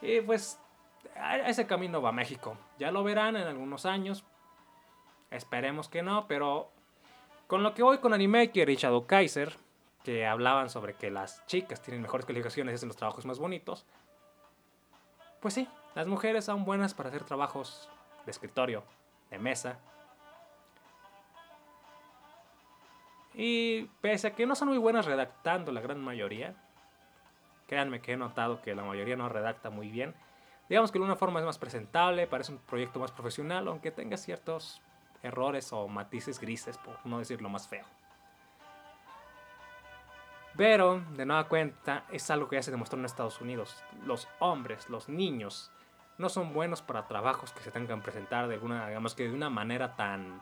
Y 0.00 0.20
pues, 0.20 0.58
a 1.16 1.38
ese 1.48 1.66
camino 1.66 2.02
va 2.02 2.12
México. 2.12 2.56
Ya 2.78 2.90
lo 2.90 3.04
verán 3.04 3.36
en 3.36 3.46
algunos 3.46 3.86
años. 3.86 4.24
Esperemos 5.30 5.88
que 5.88 6.02
no, 6.02 6.26
pero 6.26 6.70
con 7.46 7.62
lo 7.62 7.74
que 7.74 7.82
voy 7.82 7.98
con 7.98 8.12
Animaker 8.12 8.68
y 8.70 8.76
Shadow 8.76 9.06
Kaiser, 9.06 9.56
que 10.04 10.26
hablaban 10.26 10.70
sobre 10.70 10.94
que 10.94 11.10
las 11.10 11.44
chicas 11.46 11.82
tienen 11.82 12.02
mejores 12.02 12.26
calificaciones 12.26 12.72
y 12.72 12.74
hacen 12.76 12.88
los 12.88 12.96
trabajos 12.96 13.26
más 13.26 13.38
bonitos, 13.38 13.86
pues 15.40 15.54
sí, 15.54 15.68
las 15.94 16.06
mujeres 16.06 16.44
son 16.44 16.64
buenas 16.64 16.94
para 16.94 17.08
hacer 17.08 17.24
trabajos 17.24 17.88
de 18.24 18.30
escritorio, 18.30 18.84
de 19.30 19.38
mesa. 19.38 19.78
Y 23.34 23.84
pese 24.00 24.28
a 24.28 24.34
que 24.34 24.46
no 24.46 24.54
son 24.54 24.68
muy 24.68 24.78
buenas 24.78 25.06
redactando 25.06 25.72
la 25.72 25.80
gran 25.80 26.00
mayoría, 26.02 26.54
créanme 27.66 28.00
que 28.00 28.12
he 28.12 28.16
notado 28.16 28.60
que 28.60 28.74
la 28.74 28.82
mayoría 28.82 29.16
no 29.16 29.28
redacta 29.28 29.70
muy 29.70 29.88
bien. 29.88 30.14
Digamos 30.68 30.92
que 30.92 30.98
de 30.98 31.04
una 31.04 31.16
forma 31.16 31.40
es 31.40 31.46
más 31.46 31.58
presentable, 31.58 32.26
parece 32.26 32.52
un 32.52 32.58
proyecto 32.58 33.00
más 33.00 33.12
profesional, 33.12 33.66
aunque 33.68 33.90
tenga 33.90 34.16
ciertos 34.16 34.80
errores 35.22 35.72
o 35.72 35.88
matices 35.88 36.40
grises, 36.40 36.78
por 36.78 37.04
no 37.04 37.18
decirlo 37.18 37.48
más 37.48 37.68
feo. 37.68 37.84
Pero, 40.56 41.00
de 41.16 41.26
nueva 41.26 41.48
cuenta, 41.48 42.04
es 42.10 42.30
algo 42.30 42.48
que 42.48 42.56
ya 42.56 42.62
se 42.62 42.70
demostró 42.70 42.98
en 42.98 43.04
Estados 43.04 43.40
Unidos. 43.40 43.82
Los 44.04 44.28
hombres, 44.40 44.88
los 44.90 45.08
niños, 45.08 45.72
no 46.20 46.28
son 46.28 46.52
buenos 46.52 46.82
para 46.82 47.08
trabajos 47.08 47.52
que 47.52 47.62
se 47.62 47.70
tengan 47.70 47.98
que 47.98 48.04
presentar 48.04 48.46
de 48.46 48.54
alguna, 48.54 48.86
digamos 48.88 49.14
que 49.14 49.24
de 49.28 49.34
una 49.34 49.50
manera 49.50 49.96
tan, 49.96 50.40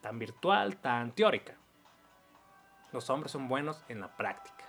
tan 0.00 0.18
virtual, 0.18 0.76
tan 0.78 1.12
teórica. 1.12 1.54
Los 2.92 3.10
hombres 3.10 3.30
son 3.32 3.48
buenos 3.48 3.84
en 3.88 4.00
la 4.00 4.16
práctica. 4.16 4.64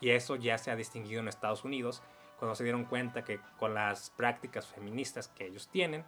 Y 0.00 0.10
eso 0.10 0.36
ya 0.36 0.58
se 0.58 0.70
ha 0.70 0.76
distinguido 0.76 1.20
en 1.20 1.28
Estados 1.28 1.64
Unidos 1.64 2.02
cuando 2.38 2.54
se 2.54 2.64
dieron 2.64 2.84
cuenta 2.84 3.24
que 3.24 3.40
con 3.58 3.72
las 3.72 4.10
prácticas 4.10 4.66
feministas 4.66 5.28
que 5.28 5.46
ellos 5.46 5.68
tienen, 5.68 6.04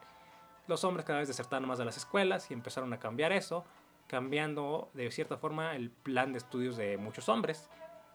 los 0.67 0.85
hombres 0.85 1.07
cada 1.07 1.21
vez 1.21 1.29
desertaron 1.29 1.67
más 1.67 1.79
de 1.79 1.87
las 1.87 1.97
escuelas 1.97 2.51
y 2.51 2.55
empezaron 2.55 2.93
a 2.93 2.99
cambiar 2.99 3.33
eso 3.33 3.65
cambiando 4.07 4.91
de 4.95 5.11
cierta 5.11 5.37
forma 5.37 5.77
el 5.77 5.91
plan 5.91 6.33
de 6.33 6.39
estudios 6.39 6.77
de 6.77 6.97
muchos 6.97 7.29
hombres, 7.29 7.71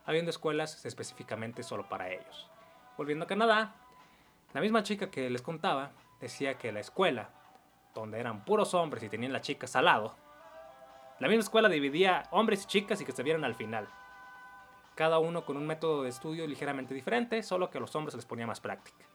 habiendo 0.06 0.32
escuelas 0.32 0.86
específicamente 0.86 1.64
solo 1.64 1.88
para 1.88 2.12
ellos. 2.12 2.50
Volviendo 2.98 3.26
a 3.26 3.28
Canadá, 3.28 3.76
la 4.54 4.62
misma 4.62 4.84
chica 4.84 5.10
que 5.10 5.30
les 5.30 5.42
contaba 5.42 5.92
decía 6.20 6.58
que 6.58 6.72
la 6.72 6.80
escuela, 6.80 7.30
donde 7.94 8.20
eran 8.20 8.46
puros 8.46 8.74
hombres 8.74 9.04
y 9.04 9.10
tenían 9.10 9.34
las 9.34 9.42
chicas 9.42 9.76
al 9.76 9.86
lado, 9.86 10.16
la 11.20 11.28
misma 11.28 11.44
escuela 11.44 11.70
dividía 11.70 12.24
hombres 12.32 12.64
y 12.64 12.68
chicas 12.68 13.00
y 13.02 13.06
que 13.06 13.12
se 13.12 13.24
vieran 13.24 13.44
al 13.44 13.56
final. 13.56 13.88
Cada 14.96 15.20
uno 15.20 15.46
con 15.46 15.58
un 15.58 15.66
método 15.66 16.04
de 16.04 16.10
estudio 16.10 16.46
ligeramente 16.48 16.94
diferente, 16.94 17.42
solo 17.44 17.70
que 17.70 17.78
a 17.78 17.82
los 17.82 17.96
hombres 17.96 18.16
les 18.16 18.26
ponía 18.26 18.48
más 18.48 18.60
práctica. 18.60 19.06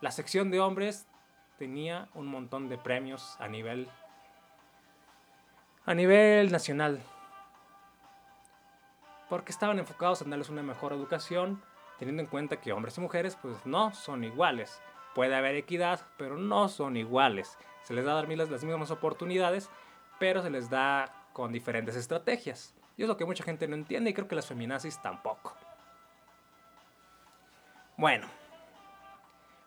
La 0.00 0.10
sección 0.10 0.50
de 0.50 0.60
hombres 0.60 1.06
tenía 1.58 2.08
un 2.14 2.26
montón 2.26 2.68
de 2.68 2.78
premios 2.78 3.36
a 3.40 3.48
nivel 3.48 3.88
a 5.84 5.94
nivel 5.94 6.52
nacional. 6.52 7.02
Porque 9.28 9.52
estaban 9.52 9.78
enfocados 9.78 10.22
en 10.22 10.30
darles 10.30 10.48
una 10.48 10.62
mejor 10.62 10.92
educación, 10.92 11.62
teniendo 12.02 12.22
en 12.22 12.28
cuenta 12.28 12.56
que 12.56 12.72
hombres 12.72 12.98
y 12.98 13.00
mujeres 13.00 13.38
pues 13.40 13.64
no 13.64 13.94
son 13.94 14.24
iguales. 14.24 14.82
Puede 15.14 15.36
haber 15.36 15.54
equidad, 15.54 16.00
pero 16.16 16.36
no 16.36 16.68
son 16.68 16.96
iguales. 16.96 17.56
Se 17.84 17.94
les 17.94 18.04
da 18.04 18.10
a 18.10 18.14
dar 18.16 18.28
las 18.28 18.64
mismas 18.64 18.90
oportunidades, 18.90 19.70
pero 20.18 20.42
se 20.42 20.50
les 20.50 20.68
da 20.68 21.14
con 21.32 21.52
diferentes 21.52 21.94
estrategias. 21.94 22.74
Y 22.96 23.02
es 23.02 23.08
lo 23.08 23.16
que 23.16 23.24
mucha 23.24 23.44
gente 23.44 23.68
no 23.68 23.76
entiende 23.76 24.10
y 24.10 24.14
creo 24.14 24.26
que 24.26 24.34
las 24.34 24.48
feminazis 24.48 25.00
tampoco. 25.00 25.54
Bueno, 27.96 28.26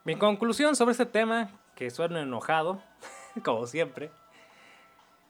mi 0.03 0.17
conclusión 0.17 0.75
sobre 0.75 0.91
este 0.91 1.05
tema, 1.05 1.49
que 1.73 1.89
suena 1.89 2.21
enojado, 2.21 2.81
como 3.45 3.65
siempre, 3.65 4.11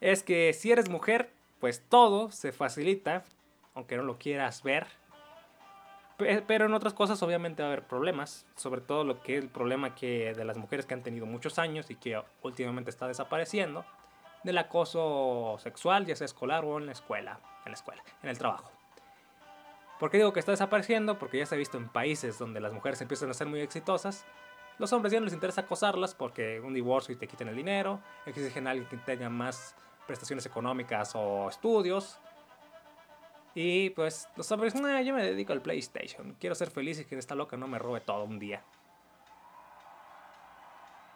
es 0.02 0.24
que 0.24 0.54
si 0.54 0.72
eres 0.72 0.89
mujer, 0.89 1.32
pues 1.60 1.84
todo 1.88 2.32
se 2.32 2.52
facilita, 2.52 3.24
aunque 3.76 3.96
no 3.96 4.02
lo 4.02 4.18
quieras 4.18 4.63
ver. 4.63 4.88
Pero 6.17 6.65
en 6.65 6.73
otras 6.73 6.93
cosas 6.93 7.21
obviamente 7.23 7.62
va 7.62 7.69
a 7.69 7.71
haber 7.73 7.88
problemas, 7.88 8.45
sobre 8.56 8.82
todo 8.82 9.04
lo 9.04 9.21
que 9.21 9.38
es 9.38 9.43
el 9.43 9.49
problema 9.49 9.95
que 9.95 10.34
de 10.34 10.45
las 10.45 10.58
mujeres 10.58 10.86
que 10.86 10.93
han 10.93 11.04
tenido 11.04 11.25
muchos 11.25 11.60
años 11.60 11.91
y 11.91 11.95
que 11.95 12.21
últimamente 12.41 12.89
está 12.89 13.08
desapareciendo, 13.08 13.86
del 14.43 14.58
acoso 14.58 15.58
sexual, 15.60 16.06
ya 16.06 16.15
sea 16.15 16.25
escolar 16.25 16.63
o 16.63 16.78
en 16.78 16.86
la 16.86 16.93
escuela, 16.93 17.39
en 17.65 17.71
la 17.71 17.75
escuela, 17.75 18.04
en 18.23 18.30
el 18.30 18.38
trabajo. 18.38 18.71
¿Por 19.99 20.10
qué 20.10 20.17
digo 20.17 20.32
que 20.32 20.39
está 20.39 20.51
desapareciendo? 20.51 21.17
Porque 21.17 21.39
ya 21.39 21.45
se 21.45 21.56
ha 21.56 21.58
visto 21.58 21.78
en 21.78 21.89
países 21.89 22.38
donde 22.38 22.60
las 22.60 22.71
mujeres 22.71 23.01
empiezan 23.01 23.30
a 23.30 23.34
ser 23.34 23.47
muy 23.47 23.62
exitosas, 23.62 24.25
los 24.78 24.91
hombres 24.91 25.13
ya 25.13 25.19
no 25.19 25.25
les 25.25 25.34
interesa 25.34 25.62
acosarlas 25.62 26.13
porque 26.13 26.60
un 26.60 26.73
divorcio 26.73 27.13
y 27.13 27.17
te 27.17 27.28
quiten 27.28 27.47
el 27.47 27.56
dinero, 27.56 28.01
exigen 28.25 28.67
a 28.67 28.71
alguien 28.71 28.89
que 28.89 28.97
tenga 28.97 29.30
más 29.30 29.73
prestaciones 30.06 30.45
económicas 30.45 31.13
o 31.15 31.49
estudios. 31.49 32.19
Y 33.58 33.91
pues 33.91 34.28
los 34.36 34.52
hombres, 34.52 34.76
no, 34.76 35.02
yo 35.02 35.13
me 35.13 35.24
dedico 35.24 35.54
al 35.54 35.62
PlayStation. 35.62 36.36
Quiero 36.39 36.56
ser 36.56 36.70
feliz 36.70 37.00
y 37.00 37.06
que 37.06 37.18
esta 37.18 37.36
loca 37.36 37.56
no 37.56 37.68
me 37.68 37.80
robe 37.80 38.02
todo 38.02 38.26
un 38.26 38.38
día. 38.38 38.62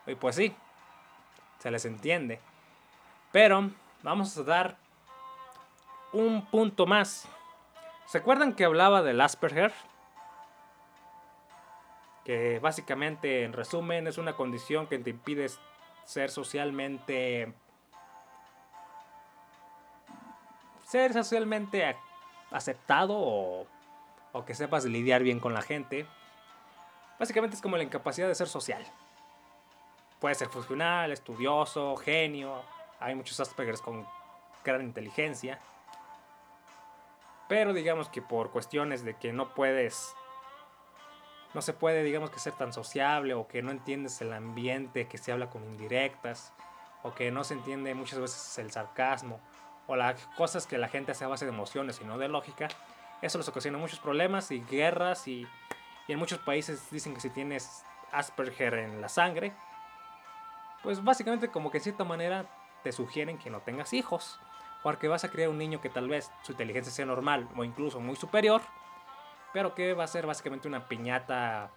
Y 0.07 0.15
pues 0.15 0.37
sí, 0.37 0.55
se 1.59 1.69
les 1.69 1.83
entiende. 1.83 2.39
Pero 3.33 3.69
vamos 4.03 4.37
a 4.37 4.43
dar 4.43 4.77
un 6.13 6.45
punto 6.45 6.85
más. 6.85 7.27
¿Se 8.05 8.17
acuerdan 8.17 8.55
que 8.55 8.63
hablaba 8.63 9.03
del 9.03 9.19
Asperger? 9.19 9.73
Que 12.23 12.59
básicamente, 12.59 13.43
en 13.43 13.51
resumen, 13.51 14.07
es 14.07 14.17
una 14.17 14.37
condición 14.37 14.87
que 14.87 14.97
te 14.97 15.09
impide 15.09 15.47
ser 16.05 16.31
socialmente... 16.31 17.53
Ser 20.85 21.13
socialmente 21.13 21.85
aceptado 22.51 23.15
o, 23.17 23.67
que 24.45 24.55
sepas 24.55 24.85
lidiar 24.85 25.23
bien 25.23 25.39
con 25.39 25.53
la 25.53 25.61
gente. 25.61 26.05
Básicamente 27.19 27.55
es 27.55 27.61
como 27.61 27.77
la 27.77 27.83
incapacidad 27.83 28.27
de 28.27 28.35
ser 28.35 28.47
social. 28.47 28.85
Puede 30.19 30.35
ser 30.35 30.49
funcional, 30.49 31.11
estudioso, 31.11 31.95
genio. 31.97 32.61
Hay 32.99 33.15
muchos 33.15 33.39
Aspergers 33.39 33.81
con 33.81 34.07
gran 34.63 34.81
inteligencia. 34.81 35.59
Pero 37.47 37.73
digamos 37.73 38.09
que 38.09 38.21
por 38.21 38.51
cuestiones 38.51 39.03
de 39.03 39.15
que 39.15 39.33
no 39.33 39.53
puedes, 39.53 40.13
no 41.53 41.61
se 41.61 41.73
puede, 41.73 42.03
digamos 42.03 42.29
que 42.29 42.39
ser 42.39 42.53
tan 42.53 42.71
sociable 42.73 43.33
o 43.33 43.47
que 43.47 43.61
no 43.61 43.71
entiendes 43.71 44.21
el 44.21 44.33
ambiente, 44.33 45.07
que 45.07 45.17
se 45.17 45.31
habla 45.31 45.49
con 45.49 45.63
indirectas, 45.63 46.53
o 47.01 47.13
que 47.13 47.31
no 47.31 47.43
se 47.43 47.55
entiende 47.55 47.95
muchas 47.95 48.19
veces 48.19 48.57
el 48.59 48.71
sarcasmo, 48.71 49.39
o 49.89 49.95
las 49.95 50.27
cosas 50.37 50.67
que 50.67 50.77
la 50.77 50.87
gente 50.87 51.11
hace 51.11 51.25
a 51.25 51.27
base 51.27 51.45
de 51.45 51.51
emociones 51.51 51.99
y 51.99 52.05
no 52.05 52.19
de 52.19 52.29
lógica, 52.29 52.69
eso 53.23 53.39
les 53.39 53.47
ocasiona 53.49 53.79
muchos 53.79 53.99
problemas 53.99 54.51
y 54.51 54.61
guerras 54.61 55.27
y, 55.27 55.47
y 56.07 56.13
en 56.13 56.19
muchos 56.19 56.37
países 56.39 56.89
dicen 56.91 57.15
que 57.15 57.19
si 57.19 57.31
tienes 57.31 57.83
Asperger 58.11 58.75
en 58.75 59.01
la 59.01 59.09
sangre, 59.09 59.51
pues 60.83 61.03
básicamente 61.03 61.49
como 61.49 61.71
que 61.71 61.79
de 61.79 61.83
cierta 61.83 62.03
manera 62.03 62.45
te 62.83 62.91
sugieren 62.91 63.37
que 63.37 63.49
no 63.49 63.61
tengas 63.61 63.93
hijos 63.93 64.39
porque 64.83 65.07
vas 65.07 65.23
a 65.23 65.29
crear 65.29 65.49
un 65.49 65.57
niño 65.57 65.81
que 65.81 65.89
tal 65.89 66.07
vez 66.07 66.31
su 66.43 66.53
inteligencia 66.53 66.93
sea 66.93 67.05
normal 67.05 67.49
o 67.57 67.63
incluso 67.63 67.99
muy 67.99 68.15
superior, 68.15 68.61
pero 69.53 69.73
que 69.73 69.93
va 69.93 70.03
a 70.03 70.07
ser 70.07 70.25
básicamente 70.25 70.67
una 70.67 70.87
piñata 70.87 71.71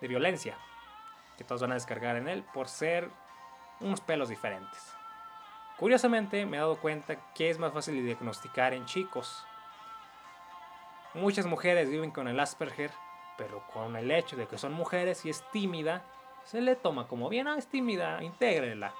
de 0.00 0.08
violencia, 0.08 0.56
que 1.36 1.44
todos 1.44 1.62
van 1.62 1.70
a 1.70 1.74
descargar 1.74 2.16
en 2.16 2.28
él 2.28 2.44
por 2.52 2.68
ser 2.68 3.08
unos 3.80 4.00
pelos 4.00 4.28
diferentes. 4.28 4.97
Curiosamente 5.78 6.44
me 6.44 6.56
he 6.56 6.60
dado 6.60 6.80
cuenta 6.80 7.16
que 7.34 7.50
es 7.50 7.58
más 7.58 7.72
fácil 7.72 7.94
de 7.94 8.02
diagnosticar 8.02 8.74
en 8.74 8.84
chicos. 8.84 9.44
Muchas 11.14 11.46
mujeres 11.46 11.88
viven 11.88 12.10
con 12.10 12.26
el 12.26 12.40
Asperger, 12.40 12.90
pero 13.36 13.64
con 13.72 13.94
el 13.96 14.10
hecho 14.10 14.36
de 14.36 14.46
que 14.46 14.58
son 14.58 14.72
mujeres 14.72 15.24
y 15.24 15.30
es 15.30 15.44
tímida, 15.52 16.02
se 16.44 16.60
le 16.60 16.74
toma 16.74 17.06
como 17.06 17.28
bien, 17.28 17.46
ah, 17.46 17.56
es 17.56 17.68
tímida, 17.68 18.22
intégrela. 18.22 18.92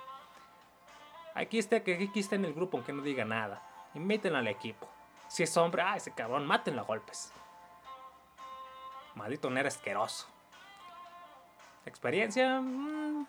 Aquí 1.35 1.59
está, 1.59 1.77
aquí 1.77 2.11
está 2.15 2.37
en 2.37 2.45
el 2.45 2.55
grupo, 2.55 2.77
aunque 2.77 2.93
no 2.93 3.03
diga 3.03 3.25
nada. 3.25 3.63
Inviten 3.95 4.35
al 4.35 4.49
equipo. 4.49 4.89
Si 5.29 5.43
es 5.43 5.57
hombre, 5.57 5.83
ah, 5.83 5.97
ese 5.97 6.13
cabrón, 6.13 6.47
mátenlo 6.47 6.83
a 6.83 6.85
golpes. 6.85 7.33
Maldito 9.15 9.51
nero 9.51 9.69
asqueroso. 9.69 10.27
Experiencia. 11.87 12.61
Mm, 12.61 13.27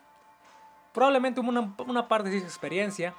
probablemente 0.94 1.40
una, 1.40 1.74
una 1.78 2.08
parte 2.08 2.30
de 2.30 2.38
esa 2.38 2.48
experiencia. 2.48 3.16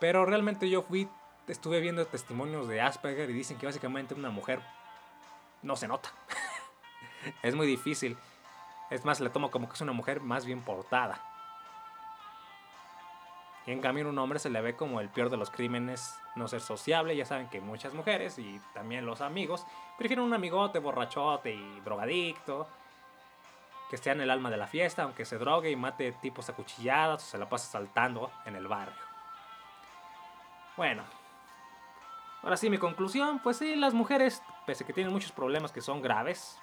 Pero 0.00 0.24
realmente 0.24 0.68
yo 0.68 0.82
fui. 0.82 1.08
Estuve 1.46 1.80
viendo 1.80 2.06
testimonios 2.06 2.68
de 2.68 2.80
Asperger 2.80 3.28
y 3.28 3.32
dicen 3.32 3.58
que 3.58 3.66
básicamente 3.66 4.14
una 4.14 4.30
mujer 4.30 4.60
no 5.62 5.76
se 5.76 5.88
nota. 5.88 6.10
es 7.42 7.54
muy 7.54 7.66
difícil. 7.66 8.16
Es 8.90 9.04
más, 9.04 9.20
le 9.20 9.30
tomo 9.30 9.50
como 9.50 9.68
que 9.68 9.74
es 9.74 9.80
una 9.80 9.92
mujer 9.92 10.20
más 10.20 10.44
bien 10.44 10.62
portada. 10.62 11.20
Y 13.66 13.72
en 13.72 13.80
cambio, 13.80 14.08
un 14.08 14.18
hombre 14.18 14.38
se 14.38 14.48
le 14.48 14.60
ve 14.60 14.74
como 14.74 15.00
el 15.00 15.08
peor 15.10 15.28
de 15.28 15.36
los 15.36 15.50
crímenes, 15.50 16.18
no 16.34 16.48
ser 16.48 16.60
sociable. 16.60 17.16
Ya 17.16 17.26
saben 17.26 17.48
que 17.48 17.60
muchas 17.60 17.94
mujeres 17.94 18.38
y 18.38 18.60
también 18.72 19.04
los 19.04 19.20
amigos 19.20 19.66
prefieren 19.98 20.24
un 20.24 20.32
amigote 20.32 20.78
borrachote 20.78 21.52
y 21.52 21.80
drogadicto, 21.80 22.68
que 23.90 23.96
esté 23.96 24.10
en 24.10 24.20
el 24.20 24.30
alma 24.30 24.50
de 24.50 24.56
la 24.56 24.66
fiesta, 24.66 25.02
aunque 25.02 25.24
se 25.24 25.36
drogue 25.36 25.70
y 25.70 25.76
mate 25.76 26.12
tipos 26.12 26.48
acuchillados 26.48 27.24
o 27.24 27.26
se 27.26 27.38
la 27.38 27.48
pase 27.48 27.70
saltando 27.70 28.30
en 28.46 28.54
el 28.54 28.68
barrio. 28.68 29.09
Bueno, 30.80 31.04
ahora 32.42 32.56
sí, 32.56 32.70
mi 32.70 32.78
conclusión: 32.78 33.40
pues 33.40 33.58
sí, 33.58 33.76
las 33.76 33.92
mujeres, 33.92 34.42
pese 34.64 34.82
a 34.82 34.86
que 34.86 34.94
tienen 34.94 35.12
muchos 35.12 35.30
problemas 35.30 35.72
que 35.72 35.82
son 35.82 36.00
graves, 36.00 36.58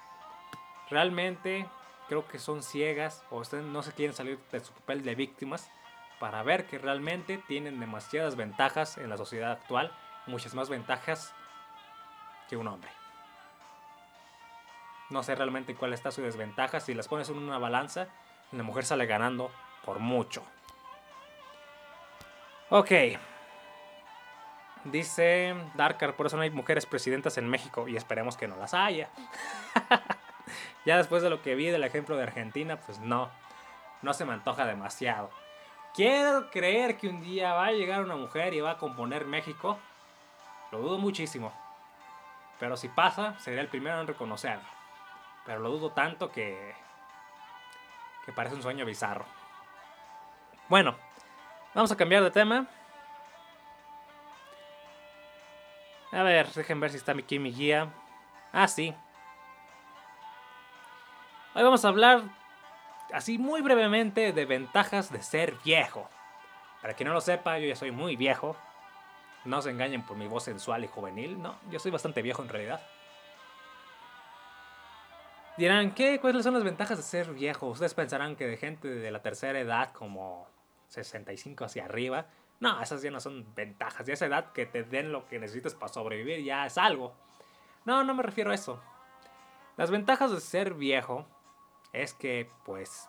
realmente 0.90 1.68
creo 2.08 2.26
que 2.26 2.40
son 2.40 2.64
ciegas 2.64 3.24
o 3.30 3.44
no 3.58 3.82
se 3.84 3.92
quieren 3.92 4.16
salir 4.16 4.40
de 4.50 4.58
su 4.58 4.72
papel 4.72 5.04
de 5.04 5.14
víctimas 5.14 5.70
para 6.18 6.42
ver 6.42 6.66
que 6.66 6.78
realmente 6.78 7.38
tienen 7.46 7.78
demasiadas 7.78 8.34
ventajas 8.34 8.98
en 8.98 9.08
la 9.08 9.16
sociedad 9.16 9.52
actual, 9.52 9.92
muchas 10.26 10.52
más 10.52 10.68
ventajas 10.68 11.32
que 12.48 12.56
un 12.56 12.66
hombre. 12.66 12.90
No 15.10 15.22
sé 15.22 15.36
realmente 15.36 15.76
cuál 15.76 15.92
está 15.92 16.10
su 16.10 16.22
desventaja, 16.22 16.80
si 16.80 16.92
las 16.92 17.06
pones 17.06 17.28
en 17.28 17.38
una 17.38 17.58
balanza, 17.58 18.08
la 18.50 18.64
mujer 18.64 18.84
sale 18.84 19.06
ganando 19.06 19.52
por 19.84 20.00
mucho. 20.00 20.42
Ok. 22.70 22.90
Dice 24.84 25.54
Darkar, 25.74 26.14
por 26.14 26.26
eso 26.26 26.36
no 26.36 26.42
hay 26.42 26.50
mujeres 26.50 26.86
presidentas 26.86 27.36
en 27.38 27.48
México 27.48 27.88
y 27.88 27.96
esperemos 27.96 28.36
que 28.36 28.48
no 28.48 28.56
las 28.56 28.74
haya. 28.74 29.08
ya 30.86 30.96
después 30.96 31.22
de 31.22 31.30
lo 31.30 31.42
que 31.42 31.54
vi 31.54 31.66
del 31.66 31.84
ejemplo 31.84 32.16
de 32.16 32.22
Argentina, 32.22 32.78
pues 32.78 32.98
no, 33.00 33.28
no 34.02 34.14
se 34.14 34.24
me 34.24 34.32
antoja 34.32 34.64
demasiado. 34.64 35.30
Quiero 35.94 36.50
creer 36.50 36.96
que 36.96 37.08
un 37.08 37.22
día 37.22 37.54
va 37.54 37.66
a 37.66 37.72
llegar 37.72 38.04
una 38.04 38.16
mujer 38.16 38.54
y 38.54 38.60
va 38.60 38.72
a 38.72 38.78
componer 38.78 39.24
México. 39.24 39.78
Lo 40.70 40.78
dudo 40.78 40.98
muchísimo. 40.98 41.52
Pero 42.60 42.76
si 42.76 42.88
pasa, 42.88 43.38
sería 43.40 43.60
el 43.60 43.68
primero 43.68 44.00
en 44.00 44.06
reconocerlo. 44.06 44.68
Pero 45.44 45.60
lo 45.60 45.70
dudo 45.70 45.90
tanto 45.90 46.30
que. 46.30 46.74
que 48.24 48.32
parece 48.32 48.54
un 48.54 48.62
sueño 48.62 48.84
bizarro. 48.84 49.24
Bueno, 50.68 50.94
vamos 51.74 51.90
a 51.90 51.96
cambiar 51.96 52.22
de 52.22 52.30
tema. 52.30 52.66
A 56.10 56.22
ver, 56.22 56.50
dejen 56.52 56.80
ver 56.80 56.90
si 56.90 56.96
está 56.96 57.12
aquí 57.12 57.38
mi 57.38 57.52
guía. 57.52 57.92
Ah, 58.52 58.66
sí. 58.66 58.94
Hoy 61.54 61.62
vamos 61.62 61.84
a 61.84 61.88
hablar 61.88 62.22
así 63.12 63.38
muy 63.38 63.60
brevemente 63.60 64.32
de 64.32 64.46
ventajas 64.46 65.12
de 65.12 65.22
ser 65.22 65.54
viejo. 65.64 66.08
Para 66.80 66.94
quien 66.94 67.08
no 67.08 67.14
lo 67.14 67.20
sepa, 67.20 67.58
yo 67.58 67.66
ya 67.66 67.76
soy 67.76 67.90
muy 67.90 68.16
viejo. 68.16 68.56
No 69.44 69.60
se 69.60 69.70
engañen 69.70 70.04
por 70.04 70.16
mi 70.16 70.26
voz 70.26 70.44
sensual 70.44 70.84
y 70.84 70.88
juvenil. 70.88 71.40
No, 71.40 71.58
yo 71.70 71.78
soy 71.78 71.90
bastante 71.90 72.22
viejo 72.22 72.42
en 72.42 72.48
realidad. 72.48 72.80
Dirán, 75.58 75.90
¿qué? 75.90 76.20
¿Cuáles 76.20 76.44
son 76.44 76.54
las 76.54 76.64
ventajas 76.64 76.96
de 76.96 77.02
ser 77.02 77.32
viejo? 77.32 77.66
Ustedes 77.66 77.92
pensarán 77.92 78.36
que 78.36 78.46
de 78.46 78.56
gente 78.56 78.88
de 78.88 79.10
la 79.10 79.20
tercera 79.20 79.58
edad, 79.58 79.92
como 79.92 80.48
65 80.86 81.64
hacia 81.64 81.84
arriba, 81.84 82.26
no, 82.60 82.80
esas 82.80 83.02
ya 83.02 83.10
no 83.10 83.20
son 83.20 83.54
ventajas. 83.54 84.06
De 84.06 84.12
esa 84.12 84.26
edad 84.26 84.52
que 84.52 84.66
te 84.66 84.82
den 84.82 85.12
lo 85.12 85.26
que 85.26 85.38
necesitas 85.38 85.74
para 85.74 85.92
sobrevivir 85.92 86.44
ya 86.44 86.66
es 86.66 86.76
algo. 86.76 87.14
No, 87.84 88.02
no 88.04 88.14
me 88.14 88.22
refiero 88.22 88.50
a 88.50 88.54
eso. 88.54 88.80
Las 89.76 89.90
ventajas 89.90 90.32
de 90.32 90.40
ser 90.40 90.74
viejo 90.74 91.26
es 91.92 92.14
que 92.14 92.50
pues 92.64 93.08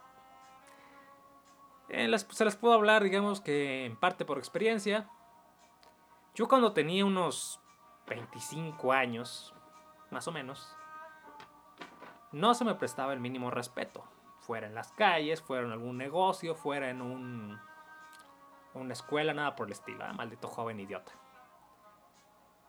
se 1.88 2.46
las 2.46 2.56
puedo 2.56 2.76
hablar, 2.76 3.04
digamos 3.04 3.42
que 3.42 3.86
en 3.86 3.96
parte 3.96 4.26
por 4.26 4.38
experiencia. 4.38 5.10
Yo 6.36 6.48
cuando 6.48 6.74
tenía 6.74 7.04
unos 7.06 7.60
25 8.08 8.92
años, 8.92 9.54
más 10.12 10.28
o 10.28 10.32
menos, 10.32 10.76
no 12.32 12.54
se 12.54 12.64
me 12.64 12.76
prestaba 12.76 13.14
el 13.14 13.20
mínimo 13.20 13.50
respeto. 13.50 14.04
Fuera 14.38 14.68
en 14.68 14.76
las 14.76 14.92
calles, 14.92 15.42
fuera 15.42 15.66
en 15.66 15.72
algún 15.72 15.98
negocio, 15.98 16.56
fuera 16.56 16.90
en 16.90 17.02
un, 17.02 17.60
una 18.82 18.94
escuela, 18.94 19.34
nada 19.34 19.56
por 19.56 19.68
el 19.68 19.74
estilo. 19.74 20.04
Ah, 20.04 20.14
maldito 20.14 20.48
joven 20.48 20.80
idiota. 20.80 21.12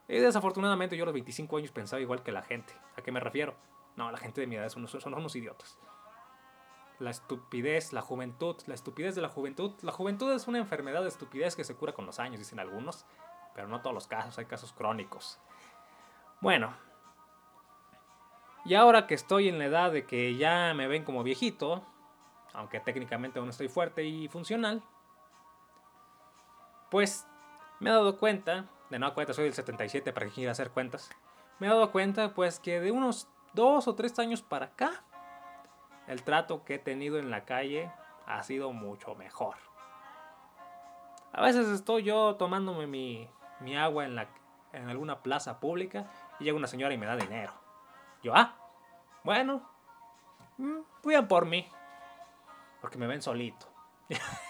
Y 0.09 0.19
desafortunadamente 0.19 0.97
yo 0.97 1.05
a 1.05 1.07
los 1.07 1.15
25 1.15 1.57
años 1.57 1.71
pensaba 1.71 2.01
igual 2.01 2.23
que 2.23 2.33
la 2.33 2.43
gente. 2.43 2.75
¿A 2.97 3.03
qué 3.03 3.13
me 3.13 3.21
refiero? 3.21 3.55
No, 3.97 4.11
la 4.11 4.19
gente 4.19 4.41
de 4.41 4.47
mi 4.47 4.57
edad 4.57 4.69
son, 4.69 4.87
son 4.89 5.15
unos 5.15 5.37
idiotas 5.37 5.79
la 7.01 7.11
estupidez, 7.11 7.93
la 7.93 8.03
juventud, 8.03 8.57
la 8.67 8.75
estupidez 8.75 9.15
de 9.15 9.23
la 9.23 9.29
juventud. 9.29 9.73
La 9.83 9.91
juventud 9.91 10.31
es 10.33 10.47
una 10.47 10.59
enfermedad 10.59 11.03
de 11.03 11.09
estupidez 11.09 11.57
que 11.57 11.65
se 11.65 11.75
cura 11.75 11.93
con 11.93 12.07
los 12.07 12.21
años, 12.21 12.39
dicen 12.39 12.61
algunos, 12.61 13.07
pero 13.55 13.67
no 13.67 13.81
todos 13.81 13.95
los 13.95 14.07
casos, 14.07 14.39
hay 14.39 14.45
casos 14.45 14.73
crónicos. 14.73 15.41
Bueno, 16.41 16.75
y 18.65 18.75
ahora 18.75 19.07
que 19.07 19.15
estoy 19.15 19.49
en 19.49 19.59
la 19.59 19.65
edad 19.65 19.91
de 19.91 20.05
que 20.05 20.37
ya 20.37 20.75
me 20.75 20.87
ven 20.87 21.05
como 21.05 21.23
viejito, 21.23 21.83
aunque 22.53 22.81
técnicamente 22.81 23.39
aún 23.39 23.49
estoy 23.49 23.69
fuerte 23.69 24.05
y 24.05 24.29
funcional, 24.29 24.83
pues 26.91 27.27
me 27.79 27.91
he 27.91 27.93
dado 27.93 28.19
cuenta, 28.19 28.67
de 28.91 28.99
no 28.99 29.15
cuenta, 29.15 29.33
soy 29.33 29.45
del 29.45 29.55
77 29.55 30.13
para 30.13 30.27
que 30.27 30.33
quiera 30.33 30.53
hacer 30.53 30.71
cuentas, 30.71 31.11
me 31.59 31.67
he 31.67 31.71
dado 31.71 31.91
cuenta 31.93 32.35
pues 32.35 32.59
que 32.59 32.81
de 32.81 32.91
unos 32.91 33.29
dos 33.55 33.89
o 33.89 33.95
tres 33.95 34.19
años 34.19 34.43
para 34.43 34.67
acá, 34.67 35.05
el 36.07 36.23
trato 36.23 36.65
que 36.65 36.75
he 36.75 36.79
tenido 36.79 37.19
en 37.19 37.31
la 37.31 37.45
calle 37.45 37.91
ha 38.27 38.43
sido 38.43 38.73
mucho 38.73 39.15
mejor. 39.15 39.57
A 41.33 41.43
veces 41.43 41.69
estoy 41.69 42.03
yo 42.03 42.37
tomándome 42.37 42.87
mi, 42.87 43.29
agua 43.77 44.05
en 44.05 44.17
la, 44.17 44.29
en 44.73 44.89
alguna 44.89 45.23
plaza 45.23 45.61
pública 45.61 46.11
y 46.41 46.45
llega 46.45 46.57
una 46.57 46.67
señora 46.67 46.93
y 46.93 46.99
me 46.99 47.07
da 47.07 47.17
dinero. 47.17 47.53
Yo, 48.23 48.35
ah, 48.35 48.57
bueno, 49.23 49.63
mm, 50.59 50.81
por 51.29 51.47
mí. 51.47 51.71
Porque 52.81 52.99
me 52.99 53.07
ven 53.07 53.23
solito. 53.23 53.67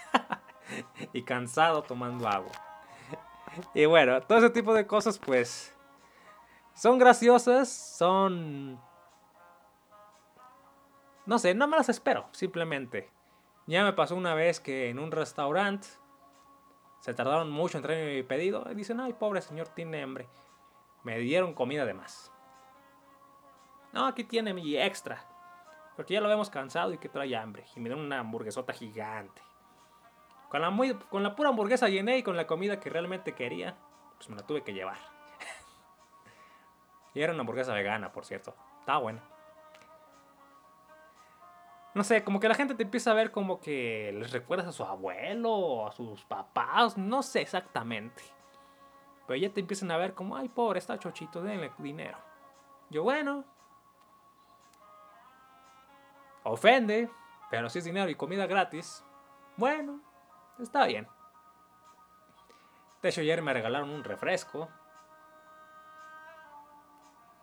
y 1.13 1.23
cansado 1.23 1.83
tomando 1.83 2.29
agua. 2.29 2.53
Y 3.75 3.85
bueno, 3.85 4.21
todo 4.21 4.39
ese 4.39 4.51
tipo 4.51 4.73
de 4.73 4.87
cosas 4.87 5.19
pues 5.19 5.75
son 6.75 6.99
graciosas, 6.99 7.69
son... 7.69 8.81
No 11.27 11.39
sé, 11.39 11.55
no 11.55 11.67
me 11.67 11.77
las 11.77 11.89
espero, 11.89 12.29
simplemente. 12.33 13.11
Ya 13.67 13.85
me 13.85 13.93
pasó 13.93 14.17
una 14.17 14.35
vez 14.35 14.61
que 14.61 14.89
en 14.89 14.99
un 14.99 15.11
restaurante 15.11 15.89
se 17.01 17.15
tardaron 17.15 17.51
mucho 17.51 17.77
en 17.79 17.83
traer 17.83 18.17
mi 18.17 18.23
pedido 18.23 18.67
y 18.71 18.75
dicen, 18.75 19.01
ay, 19.01 19.13
pobre 19.13 19.43
señor, 19.43 19.69
tiene 19.69 20.03
hambre. 20.03 20.29
Me 21.03 21.19
dieron 21.19 21.55
comida 21.55 21.85
de 21.85 21.95
más. 21.95 22.33
No, 23.93 24.07
aquí 24.07 24.25
tiene 24.25 24.55
mi 24.55 24.77
extra. 24.77 25.25
Porque 25.97 26.15
ya 26.15 26.21
lo 26.21 26.29
vemos 26.29 26.51
cansado 26.51 26.93
y 26.93 26.99
que 26.99 27.09
trae 27.09 27.37
hambre. 27.37 27.65
Y 27.75 27.81
me 27.81 27.89
dieron 27.89 28.05
una 28.05 28.21
hamburguesota 28.21 28.73
gigante. 28.73 29.43
Con 30.51 30.61
la, 30.63 30.71
muy, 30.71 30.95
con 30.95 31.23
la 31.23 31.37
pura 31.37 31.51
hamburguesa 31.51 31.89
llené 31.89 32.19
y 32.19 32.23
con 32.25 32.37
la 32.37 32.49
comida 32.49 32.81
que 32.81 32.91
realmente 32.91 33.35
quería, 33.35 33.77
pues 34.17 34.29
me 34.29 34.35
la 34.35 34.45
tuve 34.45 34.63
que 34.65 34.75
llevar. 34.75 34.99
y 37.15 37.23
era 37.23 37.33
una 37.33 37.43
hamburguesa 37.43 37.73
vegana, 37.73 38.11
por 38.11 38.25
cierto. 38.25 38.57
Estaba 38.81 38.99
buena. 38.99 39.23
No 41.95 42.03
sé, 42.03 42.25
como 42.25 42.41
que 42.41 42.49
la 42.49 42.57
gente 42.57 42.75
te 42.75 42.83
empieza 42.83 43.13
a 43.13 43.15
ver 43.15 43.31
como 43.31 43.61
que 43.61 44.13
les 44.13 44.33
recuerdas 44.33 44.67
a 44.67 44.73
su 44.73 44.83
abuelo, 44.83 45.87
a 45.87 45.93
sus 45.93 46.25
papás, 46.25 46.99
no 46.99 47.23
sé 47.23 47.43
exactamente. 47.43 48.21
Pero 49.29 49.39
ya 49.39 49.53
te 49.53 49.61
empiezan 49.61 49.93
a 49.93 49.97
ver 49.97 50.15
como, 50.15 50.37
ay, 50.37 50.49
pobre, 50.49 50.81
está 50.81 50.99
chochito, 50.99 51.43
denle 51.43 51.71
dinero. 51.79 52.19
Yo, 52.91 53.05
bueno. 53.05 53.45
Ofende, 56.43 57.09
pero 57.53 57.71
si 57.71 57.79
es 57.79 57.85
dinero 57.85 58.11
y 58.11 58.17
comida 58.17 58.49
gratis, 58.49 59.05
bueno, 59.57 60.01
Está 60.61 60.87
bien. 60.87 61.09
De 63.03 63.09
hecho, 63.09 63.23
ayer 63.23 63.41
me 63.43 63.53
regalaron 63.53 63.91
un 63.91 64.05
refresco. 64.05 64.69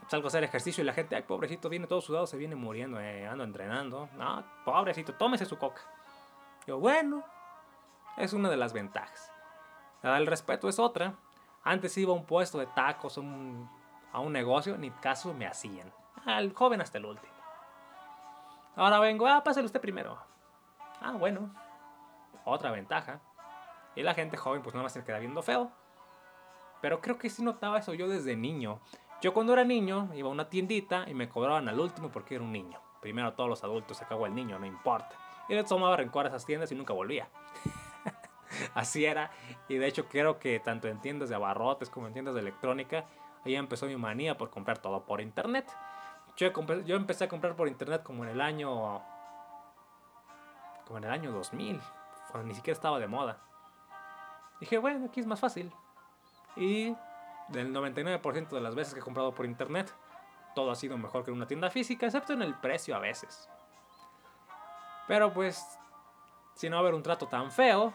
Salgo 0.07 0.27
a 0.27 0.29
hacer 0.29 0.43
ejercicio 0.43 0.83
y 0.83 0.85
la 0.85 0.93
gente, 0.93 1.15
ay, 1.15 1.23
pobrecito, 1.23 1.67
viene 1.67 1.87
todo 1.87 1.99
sudado, 1.99 2.27
se 2.27 2.37
viene 2.37 2.55
muriendo, 2.55 2.99
eh, 2.99 3.27
ando 3.27 3.43
entrenando. 3.43 4.07
No, 4.15 4.45
pobrecito, 4.63 5.15
tómese 5.15 5.45
su 5.45 5.57
coca. 5.57 5.81
Yo, 6.65 6.79
bueno, 6.79 7.23
es 8.17 8.33
una 8.33 8.49
de 8.49 8.57
las 8.57 8.71
ventajas. 8.71 9.31
El 10.03 10.27
respeto 10.27 10.69
es 10.69 10.79
otra. 10.79 11.15
Antes 11.63 11.97
iba 11.97 12.13
a 12.13 12.15
un 12.15 12.25
puesto 12.25 12.59
de 12.59 12.67
tacos, 12.67 13.17
a 13.17 13.21
un 14.19 14.31
negocio, 14.31 14.77
ni 14.77 14.91
caso 14.91 15.33
me 15.33 15.47
hacían. 15.47 15.91
Al 16.25 16.53
joven 16.53 16.79
hasta 16.79 16.99
el 16.99 17.05
último. 17.05 17.33
Ahora 18.75 18.99
vengo, 18.99 19.27
ah, 19.27 19.43
pásale 19.43 19.65
usted 19.65 19.81
primero. 19.81 20.17
Ah, 21.01 21.11
bueno 21.13 21.66
otra 22.47 22.71
ventaja. 22.71 23.19
Y 23.95 24.03
la 24.03 24.13
gente 24.13 24.37
joven 24.37 24.61
pues 24.61 24.73
nada 24.73 24.83
más 24.83 24.93
se 24.93 25.03
queda 25.03 25.19
viendo 25.19 25.41
feo. 25.41 25.71
Pero 26.81 27.01
creo 27.01 27.17
que 27.17 27.29
sí 27.29 27.43
notaba 27.43 27.79
eso 27.79 27.93
yo 27.93 28.07
desde 28.07 28.35
niño. 28.35 28.79
Yo 29.21 29.33
cuando 29.33 29.53
era 29.53 29.63
niño 29.63 30.09
iba 30.13 30.29
a 30.29 30.31
una 30.31 30.49
tiendita 30.49 31.05
y 31.07 31.13
me 31.13 31.27
cobraban 31.27 31.67
al 31.67 31.79
último 31.79 32.09
porque 32.09 32.35
era 32.35 32.43
un 32.43 32.51
niño. 32.51 32.79
Primero 33.01 33.33
todos 33.33 33.49
los 33.49 33.63
adultos, 33.63 33.97
se 33.97 34.05
acabó 34.05 34.25
el 34.25 34.35
niño, 34.35 34.59
no 34.59 34.65
importa. 34.65 35.09
Y 35.49 35.55
le 35.55 35.63
tomaba 35.63 35.97
rencor 35.97 36.25
a 36.25 36.29
esas 36.29 36.45
tiendas 36.45 36.71
y 36.71 36.75
nunca 36.75 36.93
volvía. 36.93 37.29
Así 38.75 39.05
era. 39.05 39.31
Y 39.67 39.77
de 39.77 39.87
hecho 39.87 40.07
creo 40.07 40.39
que 40.39 40.59
tanto 40.59 40.87
en 40.87 41.01
tiendas 41.01 41.29
de 41.29 41.35
abarrotes 41.35 41.89
como 41.89 42.07
en 42.07 42.13
tiendas 42.13 42.35
de 42.35 42.41
electrónica, 42.41 43.05
ahí 43.45 43.55
empezó 43.55 43.87
mi 43.87 43.95
manía 43.95 44.37
por 44.37 44.49
comprar 44.51 44.77
todo 44.77 45.05
por 45.05 45.21
internet. 45.21 45.71
Yo, 46.35 46.51
yo 46.85 46.95
empecé 46.95 47.23
a 47.23 47.27
comprar 47.27 47.55
por 47.55 47.67
internet 47.67 48.03
como 48.03 48.23
en 48.23 48.29
el 48.29 48.41
año... 48.41 49.01
Como 50.85 50.99
en 50.99 51.05
el 51.05 51.11
año 51.11 51.31
2000 51.31 51.81
cuando 51.81 51.96
ni 52.43 52.53
siquiera 52.53 52.75
estaba 52.75 52.99
de 52.99 53.07
moda. 53.07 53.39
Dije, 54.59 54.77
bueno, 54.77 55.05
aquí 55.05 55.19
es 55.19 55.27
más 55.27 55.39
fácil. 55.39 55.71
Y 56.55 56.95
del 57.49 57.73
99% 57.73 58.49
de 58.49 58.61
las 58.61 58.75
veces 58.75 58.93
que 58.93 58.99
he 58.99 59.03
comprado 59.03 59.33
por 59.33 59.45
internet, 59.45 59.93
todo 60.55 60.71
ha 60.71 60.75
sido 60.75 60.97
mejor 60.97 61.23
que 61.23 61.31
en 61.31 61.37
una 61.37 61.47
tienda 61.47 61.69
física, 61.69 62.05
excepto 62.05 62.33
en 62.33 62.41
el 62.41 62.55
precio 62.55 62.95
a 62.95 62.99
veces. 62.99 63.49
Pero 65.07 65.31
pues, 65.31 65.79
si 66.55 66.69
no 66.69 66.75
va 66.75 66.79
a 66.79 66.83
haber 66.83 66.95
un 66.95 67.03
trato 67.03 67.27
tan 67.27 67.51
feo, 67.51 67.93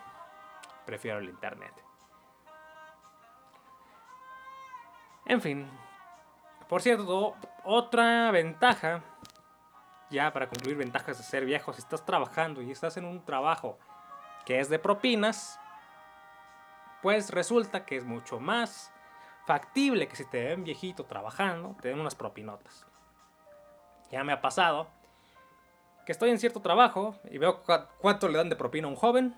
prefiero 0.86 1.18
el 1.18 1.28
internet. 1.28 1.72
En 5.26 5.40
fin, 5.40 5.68
por 6.68 6.82
cierto, 6.82 7.36
otra 7.64 8.30
ventaja, 8.30 9.02
ya 10.10 10.32
para 10.32 10.48
concluir 10.48 10.76
ventajas 10.76 11.18
de 11.18 11.24
ser 11.24 11.44
viejo, 11.44 11.72
si 11.72 11.80
estás 11.80 12.04
trabajando 12.04 12.62
y 12.62 12.70
estás 12.70 12.96
en 12.96 13.04
un 13.04 13.24
trabajo 13.24 13.78
que 14.44 14.60
es 14.60 14.68
de 14.68 14.78
propinas, 14.78 15.58
pues 17.02 17.30
resulta 17.30 17.84
que 17.84 17.96
es 17.96 18.04
mucho 18.04 18.40
más 18.40 18.92
factible 19.46 20.08
que 20.08 20.16
si 20.16 20.24
te 20.24 20.44
ven 20.44 20.64
viejito 20.64 21.04
trabajando, 21.04 21.76
te 21.80 21.88
den 21.88 22.00
unas 22.00 22.14
propinotas. 22.14 22.86
Ya 24.10 24.22
me 24.24 24.32
ha 24.32 24.40
pasado 24.40 24.86
que 26.06 26.12
estoy 26.12 26.30
en 26.30 26.38
cierto 26.38 26.60
trabajo 26.60 27.16
y 27.30 27.38
veo 27.38 27.62
cuánto 27.98 28.28
le 28.28 28.38
dan 28.38 28.48
de 28.48 28.56
propina 28.56 28.86
a 28.86 28.90
un 28.90 28.96
joven 28.96 29.36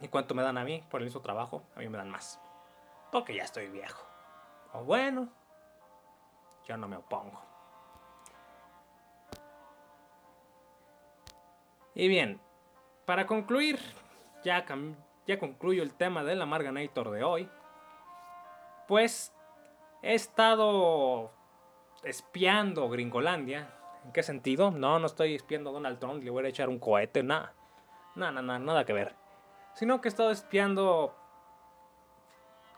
y 0.00 0.08
cuánto 0.08 0.34
me 0.34 0.42
dan 0.42 0.58
a 0.58 0.64
mí 0.64 0.84
por 0.90 1.00
el 1.00 1.06
mismo 1.06 1.20
trabajo, 1.20 1.62
a 1.76 1.80
mí 1.80 1.88
me 1.88 1.98
dan 1.98 2.10
más. 2.10 2.40
Porque 3.12 3.34
ya 3.34 3.44
estoy 3.44 3.68
viejo. 3.68 4.04
O 4.72 4.84
bueno, 4.84 5.28
yo 6.66 6.76
no 6.76 6.88
me 6.88 6.96
opongo. 6.96 7.40
Y 11.94 12.08
bien, 12.08 12.40
para 13.06 13.26
concluir, 13.26 13.78
ya, 14.44 14.64
ya 15.26 15.38
concluyo 15.38 15.82
el 15.82 15.94
tema 15.94 16.22
del 16.22 16.40
Amarganator 16.42 17.10
de 17.10 17.24
hoy. 17.24 17.50
Pues 18.86 19.34
he 20.02 20.14
estado 20.14 21.32
espiando 22.02 22.88
Gringolandia. 22.88 23.70
¿En 24.04 24.12
qué 24.12 24.22
sentido? 24.22 24.70
No, 24.70 24.98
no 24.98 25.06
estoy 25.06 25.34
espiando 25.34 25.70
a 25.70 25.72
Donald 25.72 25.98
Trump, 25.98 26.22
le 26.22 26.30
voy 26.30 26.44
a 26.44 26.48
echar 26.48 26.68
un 26.68 26.78
cohete, 26.78 27.22
nada. 27.22 27.54
Nada, 28.14 28.42
nada, 28.42 28.58
nada 28.58 28.84
que 28.84 28.92
ver. 28.92 29.14
Sino 29.74 30.00
que 30.00 30.08
he 30.08 30.10
estado 30.10 30.30
espiando 30.30 31.16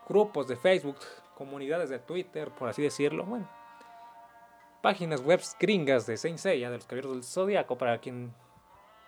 grupos 0.09 0.47
de 0.47 0.57
Facebook, 0.57 0.99
comunidades 1.35 1.91
de 1.91 1.99
Twitter, 1.99 2.51
por 2.53 2.69
así 2.69 2.81
decirlo. 2.81 3.25
Bueno, 3.25 3.49
páginas 4.81 5.21
web 5.21 5.41
gringas 5.59 6.07
de 6.07 6.17
Saint 6.17 6.39
Seiya, 6.39 6.71
de 6.71 6.77
los 6.77 6.87
Caballeros 6.87 7.13
del 7.13 7.25
Zodíaco, 7.25 7.77
para 7.77 7.99
quien 7.99 8.33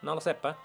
no 0.02 0.14
lo 0.16 0.20
sepa. 0.20 0.58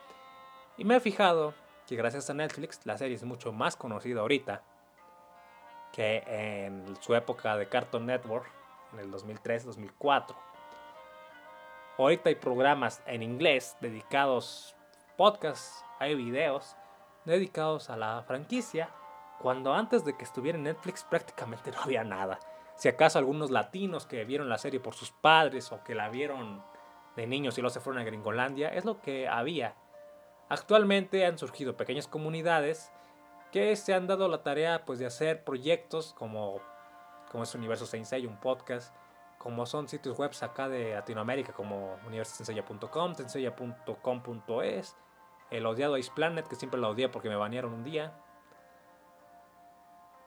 Y 0.76 0.86
me 0.86 0.96
he 0.96 1.00
fijado 1.00 1.54
que 1.88 1.96
gracias 1.96 2.30
a 2.30 2.34
Netflix 2.34 2.80
la 2.86 2.98
serie 2.98 3.15
es 3.15 3.24
mucho 3.24 3.52
más 3.52 3.76
conocida 3.76 4.22
ahorita 4.22 4.63
que 5.91 6.24
en 6.28 6.96
su 7.02 7.13
época 7.13 7.56
de 7.56 7.69
Cartoon 7.69 8.06
Network 8.06 8.50
en 8.93 9.00
el 9.00 9.12
2003-2004. 9.12 10.36
Ahorita 11.98 12.30
hay 12.30 12.36
programas 12.36 13.04
en 13.06 13.22
inglés 13.22 13.78
dedicados, 13.80 14.76
podcasts, 15.15 15.86
hay 16.00 16.15
videos 16.15 16.76
dedicados 17.26 17.89
a 17.89 17.98
la 17.98 18.24
franquicia, 18.24 18.89
cuando 19.39 19.74
antes 19.74 20.04
de 20.04 20.17
que 20.17 20.24
estuviera 20.24 20.58
en 20.58 20.63
Netflix 20.63 21.04
prácticamente 21.04 21.72
no 21.72 21.82
había 21.82 22.04
nada. 22.04 22.39
Si 22.76 22.89
acaso 22.89 23.19
algunos 23.19 23.52
latinos 23.52 24.08
que 24.08 24.26
vieron 24.26 24.50
la 24.50 24.58
serie 24.58 24.80
por 24.80 24.96
sus 24.96 25.12
padres 25.12 25.72
o 25.72 25.84
que 25.84 25.93
la 25.93 26.10
vieron 26.10 26.63
de 27.15 27.28
niños 27.28 27.58
y 27.58 27.62
luego 27.62 27.74
se 27.74 27.80
fueron 27.80 28.02
a 28.02 28.06
Gringolandia, 28.06 28.69
es 28.69 28.86
lo 28.86 29.00
que 29.00 29.28
había. 29.28 29.76
Actualmente 30.50 31.26
han 31.26 31.38
surgido 31.38 31.78
pequeñas 31.78 32.08
comunidades 32.08 32.91
que 33.52 33.76
se 33.76 33.94
han 33.94 34.08
dado 34.08 34.28
la 34.28 34.44
tarea 34.44 34.84
pues, 34.86 35.00
de 35.00 35.06
hacer 35.06 35.44
proyectos 35.44 36.14
como, 36.14 36.60
como 37.32 37.44
es 37.44 37.54
Universo 37.56 37.86
Sensei, 37.86 38.26
un 38.26 38.39
podcast, 38.39 38.96
como 39.38 39.66
son 39.66 39.88
sitios 39.88 40.18
web 40.18 40.32
acá 40.41 40.70
de 40.70 40.94
Latinoamérica 40.94 41.54
como 41.54 41.98
universosensei.com, 42.08 43.16
sensei.com.es, 43.16 44.96
el 45.52 45.66
odiado 45.66 45.98
Ice 45.98 46.12
Planet, 46.16 46.48
que 46.48 46.56
siempre 46.56 46.80
lo 46.80 46.89
odié 46.89 47.10
porque 47.10 47.30
me 47.30 47.36
banearon 47.36 47.74
un 47.74 47.84
día. 47.84 48.14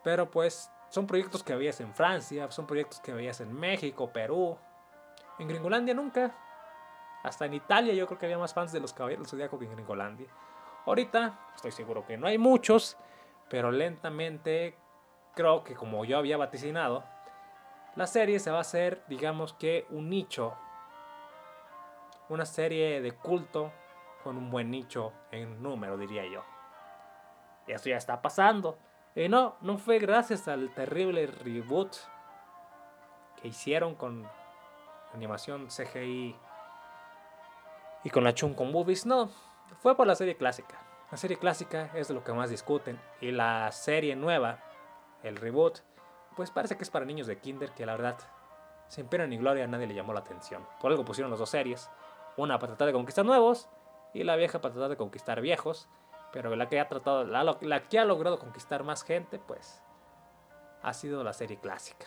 Pero 0.05 0.31
pues 0.31 0.71
son 0.89 1.07
proyectos 1.07 1.43
que 1.43 1.57
veías 1.57 1.81
en 1.81 1.95
Francia, 1.95 2.51
son 2.51 2.67
proyectos 2.67 3.01
que 3.01 3.13
veías 3.13 3.41
en 3.41 3.53
México, 3.53 4.13
Perú. 4.13 4.57
En 5.39 5.49
Gringolandia 5.49 5.95
nunca. 5.95 6.35
Hasta 7.27 7.45
en 7.45 7.55
Italia 7.55 7.93
yo 7.93 8.07
creo 8.07 8.21
que 8.21 8.27
había 8.27 8.39
más 8.39 8.55
fans 8.55 8.71
de 8.71 8.79
los 8.79 8.93
Caballeros 8.93 9.25
del 9.25 9.31
Zodíaco 9.31 9.59
que 9.59 9.65
en 9.65 9.73
Gringolandia. 9.73 10.29
Ahorita 10.87 11.41
estoy 11.57 11.73
seguro 11.73 12.07
que 12.07 12.17
no 12.17 12.29
hay 12.29 12.39
muchos, 12.39 12.97
pero 13.51 13.73
lentamente 13.73 14.77
creo 15.35 15.65
que 15.65 15.75
como 15.75 16.05
yo 16.05 16.19
había 16.19 16.37
vaticinado, 16.37 17.03
la 17.97 18.07
serie 18.07 18.39
se 18.39 18.53
va 18.53 18.59
a 18.59 18.61
hacer, 18.61 19.03
digamos 19.09 19.55
que 19.55 19.89
un 19.91 20.09
nicho. 20.09 20.55
Una 22.29 22.47
serie 22.47 23.01
de 23.01 23.11
culto 23.11 23.73
con 24.23 24.37
un 24.37 24.49
buen 24.49 24.71
nicho 24.71 25.13
en 25.33 25.61
número, 25.61 25.97
diría 25.97 26.25
yo. 26.27 26.45
Y 27.67 27.73
eso 27.73 27.89
ya 27.89 27.97
está 27.97 28.23
pasando. 28.23 28.79
Y 29.17 29.29
no, 29.29 29.57
no 29.63 29.79
fue 29.79 29.99
gracias 29.99 30.47
al 30.47 30.73
terrible 30.75 31.27
reboot 31.27 31.97
que 33.43 33.49
hicieron 33.49 33.97
con 33.97 34.29
animación 35.13 35.67
CGI 35.67 36.37
y 38.07 38.11
con 38.11 38.23
la 38.23 38.33
Chunko 38.33 38.65
Movies, 38.65 39.05
no, 39.05 39.31
fue 39.81 39.97
por 39.97 40.07
la 40.07 40.15
serie 40.15 40.37
clásica. 40.37 40.79
La 41.11 41.17
serie 41.17 41.39
clásica 41.39 41.91
es 41.93 42.07
de 42.07 42.15
lo 42.15 42.23
que 42.23 42.33
más 42.33 42.51
discuten 42.51 43.01
y 43.21 43.33
la 43.33 43.73
serie 43.73 44.15
nueva, 44.15 44.61
el 45.25 45.35
reboot, 45.35 45.81
pues 46.37 46.53
parece 46.53 46.77
que 46.77 46.85
es 46.85 46.91
para 46.91 47.05
niños 47.05 47.27
de 47.27 47.41
kinder 47.41 47.73
que 47.73 47.85
la 47.85 47.97
verdad, 47.97 48.17
sin 48.87 49.09
pena 49.09 49.27
ni 49.27 49.39
gloria, 49.39 49.67
nadie 49.67 49.89
le 49.89 49.95
llamó 49.95 50.13
la 50.13 50.21
atención. 50.21 50.65
Por 50.81 50.93
algo 50.93 51.05
pusieron 51.05 51.33
las 51.33 51.41
dos 51.41 51.51
series, 51.51 51.91
una 52.37 52.61
para 52.61 52.75
tratar 52.75 52.87
de 52.87 52.93
conquistar 52.93 53.25
nuevos 53.25 53.69
y 54.15 54.23
la 54.23 54.37
vieja 54.37 54.61
para 54.61 54.73
tratar 54.73 54.91
de 54.91 54.97
conquistar 54.97 55.41
viejos. 55.41 55.89
Pero 56.31 56.55
la 56.55 56.69
que 56.69 56.79
ha 56.79 56.87
tratado, 56.87 57.25
la, 57.25 57.89
que 57.89 57.99
ha 57.99 58.05
logrado 58.05 58.39
conquistar 58.39 58.85
más 58.85 59.03
gente, 59.03 59.41
pues 59.41 59.83
ha 60.81 60.93
sido 60.93 61.25
la 61.25 61.33
serie 61.33 61.59
clásica. 61.59 62.07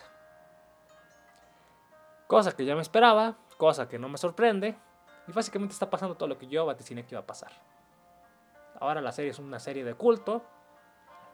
Cosa 2.26 2.56
que 2.56 2.64
ya 2.64 2.74
me 2.74 2.80
esperaba, 2.80 3.36
cosa 3.58 3.86
que 3.86 3.98
no 3.98 4.08
me 4.08 4.16
sorprende. 4.16 4.78
Y 5.30 5.32
básicamente 5.32 5.74
está 5.74 5.88
pasando 5.88 6.16
todo 6.16 6.28
lo 6.28 6.36
que 6.36 6.48
yo 6.48 6.66
vaticiné 6.66 7.04
que 7.04 7.14
iba 7.14 7.20
a 7.20 7.26
pasar. 7.26 7.52
Ahora 8.80 9.00
la 9.00 9.12
serie 9.12 9.30
es 9.30 9.38
una 9.38 9.60
serie 9.60 9.84
de 9.84 9.94
culto 9.94 10.42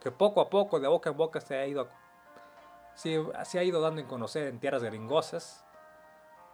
que 0.02 0.10
poco 0.10 0.42
a 0.42 0.50
poco, 0.50 0.78
de 0.78 0.86
boca 0.86 1.08
en 1.08 1.16
boca, 1.16 1.40
se 1.40 1.56
ha 1.56 1.66
ido, 1.66 1.88
se, 2.94 3.24
se 3.46 3.58
ha 3.58 3.64
ido 3.64 3.80
dando 3.80 4.02
en 4.02 4.06
conocer 4.06 4.48
en 4.48 4.60
tierras 4.60 4.82
gringosas. 4.82 5.64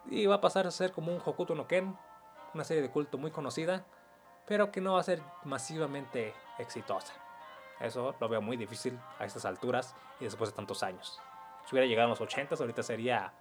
Y 0.07 0.27
va 0.27 0.37
a 0.37 0.41
pasar 0.41 0.69
a 0.69 0.71
ser 0.71 0.93
como 0.93 1.13
un 1.13 1.21
Hokuto 1.25 1.57
no 1.57 1.67
Ken, 1.67 1.99
una 2.55 2.63
serie 2.63 2.81
de 2.81 2.91
culto 2.91 3.19
muy 3.19 3.33
conocida, 3.33 3.85
pero 4.47 4.71
que 4.71 4.81
no 4.81 4.93
va 4.93 5.01
a 5.01 5.03
ser 5.03 5.21
masivamente 5.43 6.35
exitosa. 6.59 7.13
Eso 7.81 8.15
lo 8.21 8.29
veo 8.29 8.41
muy 8.41 8.57
difícil 8.57 8.97
a 9.19 9.25
estas 9.25 9.45
alturas 9.47 9.97
y 10.21 10.25
después 10.27 10.51
de 10.51 10.55
tantos 10.55 10.85
años. 10.85 11.21
Si 11.67 11.75
hubiera 11.75 11.89
llegado 11.89 12.07
a 12.07 12.11
los 12.11 12.21
80, 12.21 12.55
ahorita 12.55 12.85
sería 12.85 13.33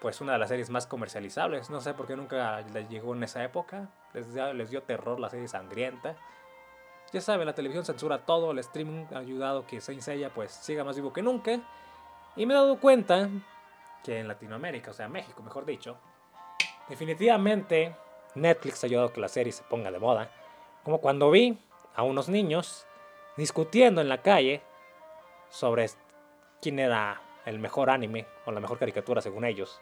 pues 0.00 0.20
una 0.20 0.32
de 0.32 0.38
las 0.38 0.48
series 0.48 0.70
más 0.70 0.86
comercializables. 0.86 1.70
No 1.70 1.80
sé 1.80 1.94
por 1.94 2.06
qué 2.06 2.16
nunca 2.16 2.60
les 2.72 2.88
llegó 2.88 3.14
en 3.14 3.22
esa 3.22 3.42
época. 3.42 3.88
Les, 4.12 4.28
les 4.28 4.70
dio 4.70 4.82
terror 4.82 5.18
la 5.18 5.30
serie 5.30 5.48
sangrienta. 5.48 6.16
Ya 7.12 7.20
saben, 7.20 7.46
la 7.46 7.54
televisión 7.54 7.84
censura 7.84 8.26
todo, 8.26 8.50
el 8.50 8.58
streaming 8.58 9.06
ha 9.14 9.18
ayudado 9.18 9.66
que 9.66 9.80
Saint 9.80 10.02
Seiya 10.02 10.34
pues 10.34 10.50
siga 10.50 10.84
más 10.84 10.96
vivo 10.96 11.12
que 11.12 11.22
nunca. 11.22 11.60
Y 12.34 12.46
me 12.46 12.52
he 12.52 12.56
dado 12.56 12.78
cuenta 12.80 13.28
que 14.02 14.20
en 14.20 14.28
Latinoamérica, 14.28 14.90
o 14.90 14.94
sea, 14.94 15.08
México 15.08 15.42
mejor 15.42 15.64
dicho, 15.64 15.96
definitivamente 16.88 17.94
Netflix 18.34 18.82
ha 18.82 18.86
ayudado 18.86 19.08
a 19.08 19.12
que 19.12 19.20
la 19.20 19.28
serie 19.28 19.52
se 19.52 19.62
ponga 19.64 19.90
de 19.90 19.98
moda. 19.98 20.30
Como 20.84 21.00
cuando 21.00 21.30
vi 21.30 21.58
a 21.94 22.02
unos 22.02 22.28
niños 22.28 22.86
discutiendo 23.36 24.00
en 24.00 24.08
la 24.08 24.22
calle 24.22 24.62
sobre 25.48 25.88
quién 26.60 26.78
era 26.78 27.20
el 27.46 27.58
mejor 27.58 27.88
anime 27.88 28.26
o 28.44 28.52
la 28.52 28.60
mejor 28.60 28.78
caricatura 28.78 29.22
según 29.22 29.44
ellos. 29.44 29.80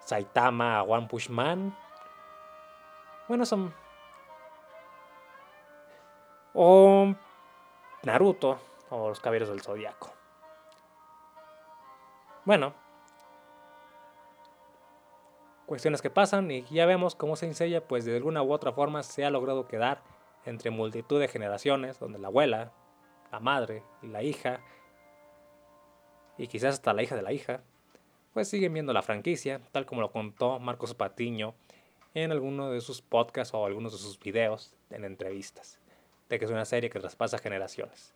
Saitama, 0.00 0.82
One 0.82 1.06
Push 1.06 1.28
Man. 1.28 1.76
Bueno, 3.28 3.46
son... 3.46 3.72
O 6.54 7.14
Naruto 8.02 8.58
o 8.90 9.10
los 9.10 9.20
Caballeros 9.20 9.50
del 9.50 9.60
Zodiaco. 9.60 10.12
Bueno, 12.44 12.72
cuestiones 15.66 16.00
que 16.00 16.08
pasan 16.08 16.50
y 16.50 16.62
ya 16.62 16.86
vemos 16.86 17.14
cómo 17.14 17.36
se 17.36 17.44
enseña, 17.44 17.82
pues 17.82 18.06
de 18.06 18.16
alguna 18.16 18.42
u 18.42 18.52
otra 18.52 18.72
forma 18.72 19.02
se 19.02 19.26
ha 19.26 19.30
logrado 19.30 19.68
quedar 19.68 20.02
entre 20.46 20.70
multitud 20.70 21.20
de 21.20 21.28
generaciones, 21.28 21.98
donde 21.98 22.18
la 22.18 22.28
abuela, 22.28 22.72
la 23.30 23.40
madre 23.40 23.84
y 24.00 24.06
la 24.06 24.22
hija, 24.22 24.60
y 26.38 26.46
quizás 26.46 26.74
hasta 26.74 26.94
la 26.94 27.02
hija 27.02 27.16
de 27.16 27.22
la 27.22 27.32
hija, 27.32 27.60
pues 28.32 28.48
siguen 28.48 28.72
viendo 28.72 28.92
la 28.92 29.02
franquicia, 29.02 29.60
tal 29.72 29.84
como 29.84 30.00
lo 30.00 30.10
contó 30.10 30.58
Marcos 30.58 30.94
Patiño 30.94 31.54
en 32.14 32.32
alguno 32.32 32.70
de 32.70 32.80
sus 32.80 33.02
podcasts 33.02 33.52
o 33.54 33.66
algunos 33.66 33.92
de 33.92 33.98
sus 33.98 34.18
videos 34.18 34.74
en 34.90 35.04
entrevistas, 35.04 35.78
de 36.28 36.38
que 36.38 36.44
es 36.44 36.50
una 36.50 36.64
serie 36.64 36.90
que 36.90 37.00
traspasa 37.00 37.38
generaciones. 37.38 38.14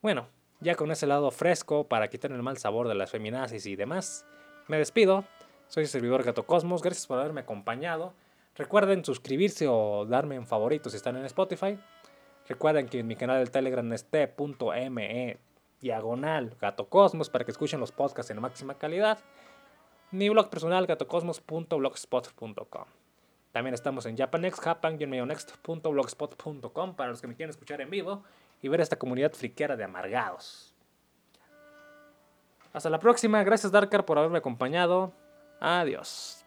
Bueno, 0.00 0.28
ya 0.60 0.74
con 0.74 0.90
ese 0.90 1.06
lado 1.06 1.30
fresco 1.30 1.86
para 1.86 2.08
quitar 2.08 2.32
el 2.32 2.42
mal 2.42 2.58
sabor 2.58 2.88
de 2.88 2.94
las 2.94 3.10
feminazis 3.10 3.66
y 3.66 3.76
demás, 3.76 4.24
me 4.68 4.78
despido 4.78 5.24
soy 5.72 5.84
el 5.84 5.88
servidor 5.88 6.22
Gato 6.22 6.44
Cosmos. 6.44 6.82
Gracias 6.82 7.06
por 7.06 7.18
haberme 7.18 7.40
acompañado. 7.40 8.12
Recuerden 8.56 9.06
suscribirse 9.06 9.66
o 9.68 10.04
darme 10.04 10.34
en 10.34 10.46
favoritos 10.46 10.92
si 10.92 10.96
están 10.96 11.16
en 11.16 11.24
Spotify. 11.24 11.78
Recuerden 12.46 12.90
que 12.90 12.98
en 12.98 13.06
mi 13.06 13.16
canal 13.16 13.38
del 13.38 13.50
Telegram 13.50 13.90
es 13.94 14.04
t.me 14.04 15.38
diagonal 15.82 16.56
Gato 16.58 16.88
Cosmos 16.88 17.28
para 17.28 17.44
que 17.44 17.50
escuchen 17.50 17.80
los 17.80 17.92
podcasts 17.92 18.30
en 18.30 18.40
máxima 18.40 18.78
calidad. 18.78 19.18
Mi 20.10 20.30
blog 20.30 20.48
personal 20.48 20.86
gatocosmos.blogspot.com. 20.86 22.86
También 23.52 23.74
estamos 23.74 24.06
en 24.06 24.16
Japanex, 24.16 24.58
japan-next.blogspot.com 24.60 26.96
para 26.96 27.10
los 27.10 27.20
que 27.20 27.26
me 27.26 27.34
quieren 27.34 27.50
escuchar 27.50 27.82
en 27.82 27.90
vivo 27.90 28.24
y 28.62 28.68
ver 28.68 28.80
esta 28.80 28.96
comunidad 28.96 29.32
friquera 29.32 29.76
de 29.76 29.84
amargados. 29.84 30.74
Hasta 32.72 32.88
la 32.88 32.98
próxima, 32.98 33.44
gracias 33.44 33.70
Darkar 33.70 34.06
por 34.06 34.16
haberme 34.18 34.38
acompañado. 34.38 35.12
Adiós. 35.60 36.41